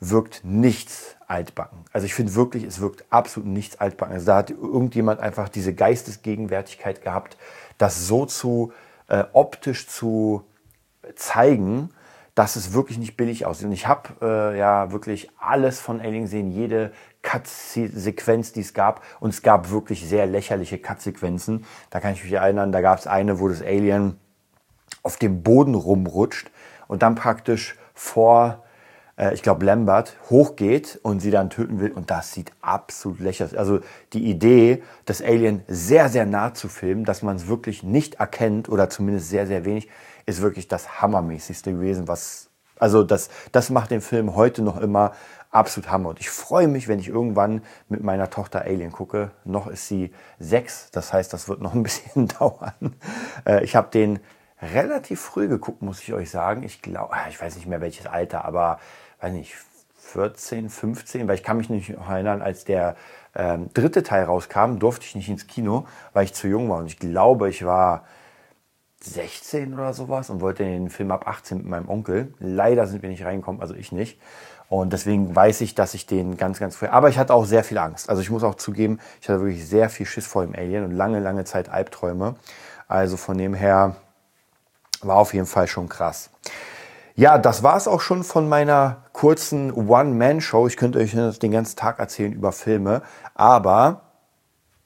wirkt 0.00 0.40
nichts 0.44 1.16
altbacken. 1.28 1.84
Also 1.92 2.06
ich 2.06 2.14
finde 2.14 2.34
wirklich, 2.34 2.64
es 2.64 2.80
wirkt 2.80 3.04
absolut 3.10 3.48
nichts 3.48 3.80
altbacken. 3.80 4.14
Also 4.14 4.26
da 4.26 4.36
hat 4.36 4.50
irgendjemand 4.50 5.20
einfach 5.20 5.48
diese 5.48 5.74
Geistesgegenwärtigkeit 5.74 7.02
gehabt, 7.02 7.36
das 7.78 8.06
so 8.06 8.26
zu 8.26 8.72
äh, 9.08 9.24
optisch 9.32 9.86
zu 9.86 10.44
zeigen, 11.14 11.90
dass 12.34 12.56
es 12.56 12.72
wirklich 12.72 12.98
nicht 12.98 13.16
billig 13.16 13.44
aussieht. 13.44 13.66
Und 13.66 13.72
ich 13.72 13.86
habe 13.86 14.10
äh, 14.22 14.58
ja 14.58 14.90
wirklich 14.92 15.30
alles 15.38 15.80
von 15.80 16.00
Alien 16.00 16.22
gesehen, 16.22 16.50
jede 16.50 16.92
Cut-Sequenz, 17.22 18.52
die 18.52 18.60
es 18.60 18.74
gab. 18.74 19.02
Und 19.20 19.30
es 19.30 19.42
gab 19.42 19.70
wirklich 19.70 20.06
sehr 20.08 20.26
lächerliche 20.26 20.78
Cut-Sequenzen. 20.78 21.64
Da 21.90 22.00
kann 22.00 22.14
ich 22.14 22.24
mich 22.24 22.32
erinnern, 22.32 22.72
da 22.72 22.80
gab 22.80 22.98
es 22.98 23.06
eine, 23.06 23.38
wo 23.38 23.48
das 23.48 23.62
Alien 23.62 24.18
auf 25.02 25.16
dem 25.16 25.42
Boden 25.42 25.74
rumrutscht 25.74 26.50
und 26.88 27.02
dann 27.02 27.14
praktisch 27.14 27.76
vor 27.94 28.62
äh, 29.16 29.34
ich 29.34 29.42
glaube, 29.42 29.64
Lambert 29.64 30.16
hochgeht 30.30 30.98
und 31.02 31.20
sie 31.20 31.30
dann 31.30 31.50
töten 31.50 31.80
will. 31.80 31.92
Und 31.92 32.10
das 32.10 32.32
sieht 32.32 32.52
absolut 32.60 33.20
lächerlich. 33.20 33.58
Also 33.58 33.80
die 34.12 34.24
Idee, 34.24 34.82
das 35.04 35.22
Alien 35.22 35.62
sehr, 35.68 36.08
sehr 36.08 36.26
nah 36.26 36.54
zu 36.54 36.68
filmen, 36.68 37.04
dass 37.04 37.22
man 37.22 37.36
es 37.36 37.46
wirklich 37.46 37.82
nicht 37.82 38.16
erkennt 38.16 38.68
oder 38.68 38.90
zumindest 38.90 39.28
sehr, 39.28 39.46
sehr 39.46 39.64
wenig, 39.64 39.88
ist 40.26 40.42
wirklich 40.42 40.68
das 40.68 41.00
Hammermäßigste 41.00 41.72
gewesen, 41.72 42.08
was, 42.08 42.50
also 42.78 43.02
das, 43.02 43.30
das 43.52 43.70
macht 43.70 43.90
den 43.90 44.00
Film 44.00 44.34
heute 44.34 44.62
noch 44.62 44.80
immer 44.80 45.12
absolut 45.50 45.90
Hammer. 45.90 46.10
Und 46.10 46.20
ich 46.20 46.30
freue 46.30 46.66
mich, 46.66 46.88
wenn 46.88 46.98
ich 46.98 47.08
irgendwann 47.08 47.62
mit 47.88 48.02
meiner 48.02 48.30
Tochter 48.30 48.62
Alien 48.62 48.90
gucke. 48.90 49.30
Noch 49.44 49.66
ist 49.66 49.86
sie 49.86 50.12
sechs, 50.38 50.90
das 50.90 51.12
heißt, 51.12 51.32
das 51.32 51.48
wird 51.48 51.60
noch 51.60 51.74
ein 51.74 51.82
bisschen 51.84 52.28
dauern. 52.28 52.96
Äh, 53.46 53.62
ich 53.64 53.76
habe 53.76 53.90
den 53.90 54.18
relativ 54.60 55.20
früh 55.20 55.48
geguckt, 55.48 55.82
muss 55.82 56.00
ich 56.00 56.12
euch 56.12 56.30
sagen. 56.30 56.62
Ich 56.62 56.82
glaube, 56.82 57.12
ah, 57.12 57.28
ich 57.28 57.40
weiß 57.40 57.56
nicht 57.56 57.66
mehr 57.66 57.80
welches 57.80 58.06
Alter, 58.06 58.44
aber 58.44 58.78
weiß 59.20 59.32
nicht, 59.32 59.54
14, 59.98 60.68
15, 60.68 61.28
weil 61.28 61.36
ich 61.36 61.42
kann 61.42 61.56
mich 61.56 61.70
nicht 61.70 61.90
erinnern, 61.90 62.42
als 62.42 62.64
der 62.64 62.96
ähm, 63.34 63.70
dritte 63.72 64.02
Teil 64.02 64.24
rauskam, 64.24 64.78
durfte 64.78 65.06
ich 65.06 65.14
nicht 65.14 65.28
ins 65.28 65.46
Kino, 65.46 65.86
weil 66.12 66.24
ich 66.24 66.34
zu 66.34 66.48
jung 66.48 66.68
war. 66.68 66.78
Und 66.78 66.86
ich 66.86 66.98
glaube, 66.98 67.48
ich 67.48 67.64
war 67.64 68.04
16 69.04 69.74
oder 69.74 69.92
sowas 69.92 70.30
und 70.30 70.40
wollte 70.40 70.64
den 70.64 70.90
Film 70.90 71.10
ab 71.10 71.26
18 71.26 71.58
mit 71.58 71.66
meinem 71.66 71.88
Onkel. 71.88 72.34
Leider 72.38 72.86
sind 72.86 73.02
wir 73.02 73.08
nicht 73.08 73.24
reingekommen, 73.24 73.60
also 73.60 73.74
ich 73.74 73.92
nicht. 73.92 74.18
Und 74.68 74.92
deswegen 74.92 75.36
weiß 75.36 75.60
ich, 75.60 75.74
dass 75.74 75.92
ich 75.92 76.06
den 76.06 76.36
ganz, 76.36 76.58
ganz 76.58 76.76
früh. 76.76 76.86
Aber 76.86 77.10
ich 77.10 77.18
hatte 77.18 77.34
auch 77.34 77.44
sehr 77.44 77.62
viel 77.62 77.78
Angst. 77.78 78.08
Also 78.08 78.22
ich 78.22 78.30
muss 78.30 78.42
auch 78.42 78.54
zugeben, 78.54 79.00
ich 79.20 79.28
hatte 79.28 79.40
wirklich 79.40 79.68
sehr 79.68 79.90
viel 79.90 80.06
Schiss 80.06 80.26
vor 80.26 80.46
dem 80.46 80.54
Alien 80.54 80.84
und 80.84 80.92
lange, 80.92 81.20
lange 81.20 81.44
Zeit 81.44 81.68
Albträume. 81.68 82.36
Also 82.88 83.16
von 83.16 83.36
dem 83.36 83.54
her 83.54 83.96
war 85.02 85.16
auf 85.16 85.34
jeden 85.34 85.46
Fall 85.46 85.66
schon 85.66 85.88
krass. 85.88 86.30
Ja, 87.14 87.36
das 87.36 87.62
war 87.62 87.76
es 87.76 87.86
auch 87.86 88.00
schon 88.00 88.24
von 88.24 88.48
meiner 88.48 89.04
kurzen 89.12 89.72
One-Man-Show. 89.72 90.66
Ich 90.66 90.78
könnte 90.78 90.98
euch 90.98 91.12
den 91.12 91.50
ganzen 91.50 91.76
Tag 91.76 91.98
erzählen 91.98 92.32
über 92.32 92.52
Filme, 92.52 93.02
aber 93.34 94.11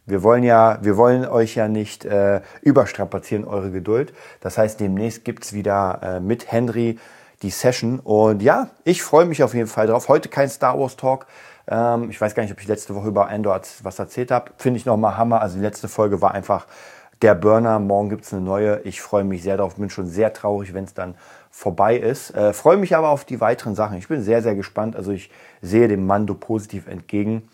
wir 0.07 0.23
wollen 0.23 0.45
ja, 0.45 0.79
wir 0.83 0.97
wollen 0.97 1.27
euch 1.27 1.57
ja 1.57 1.69
nicht 1.69 2.05
äh, 2.05 2.41
überstrapazieren, 2.63 3.45
eure 3.45 3.71
Geduld. 3.71 4.15
Das 4.41 4.57
heißt, 4.57 4.79
demnächst 4.81 5.25
gibt's 5.25 5.53
wieder 5.53 6.01
äh, 6.03 6.21
mit 6.21 6.51
Henry 6.51 6.99
die 7.43 7.51
Session. 7.51 7.99
Und 7.99 8.43
ja, 8.43 8.71
ich 8.85 9.03
freue 9.03 9.27
mich 9.27 9.43
auf 9.43 9.53
jeden 9.53 9.67
Fall 9.67 9.89
drauf. 9.89 10.09
Heute 10.09 10.29
kein 10.29 10.49
Star 10.49 10.79
Wars 10.79 10.97
Talk. 10.97 11.27
Ähm, 11.69 12.11
ich 12.11 12.21
weiß 12.21 12.35
gar 12.35 12.43
nicht, 12.43 12.53
ob 12.53 12.61
ich 12.61 12.69
letzte 12.69 12.95
Woche 12.95 13.09
über 13.09 13.29
Andor 13.29 13.61
was 13.83 13.99
erzählt 13.99 14.31
habe. 14.31 14.53
Finde 14.57 14.79
ich 14.79 14.87
nochmal 14.87 15.17
Hammer. 15.17 15.43
Also 15.43 15.57
die 15.57 15.63
letzte 15.63 15.89
Folge 15.89 16.23
war 16.23 16.33
einfach 16.33 16.67
der 17.23 17.35
Burner. 17.35 17.79
Morgen 17.79 18.09
gibt's 18.09 18.33
eine 18.33 18.43
neue. 18.43 18.81
Ich 18.85 19.01
freue 19.01 19.25
mich 19.25 19.43
sehr 19.43 19.57
darauf. 19.57 19.77
Bin 19.77 19.91
schon 19.91 20.07
sehr 20.07 20.33
traurig, 20.33 20.73
wenn 20.73 20.85
es 20.85 20.95
dann 20.95 21.17
vorbei 21.51 21.97
ist. 21.97 22.35
Äh, 22.35 22.53
freue 22.53 22.77
mich 22.77 22.95
aber 22.95 23.09
auf 23.09 23.25
die 23.25 23.41
weiteren 23.41 23.75
Sachen. 23.75 23.99
Ich 23.99 24.09
bin 24.09 24.23
sehr, 24.23 24.43
sehr 24.43 24.55
gespannt. 24.55 24.95
Also 24.95 25.11
ich 25.11 25.31
sehe 25.63 25.89
dem 25.89 26.07
Mando 26.07 26.35
positiv 26.35 26.87
entgegen. 26.87 27.49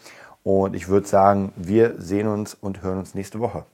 Und 0.44 0.74
ich 0.74 0.88
würde 0.88 1.06
sagen, 1.06 1.52
wir 1.56 2.00
sehen 2.00 2.26
uns 2.26 2.54
und 2.54 2.82
hören 2.82 2.98
uns 2.98 3.14
nächste 3.14 3.38
Woche. 3.40 3.64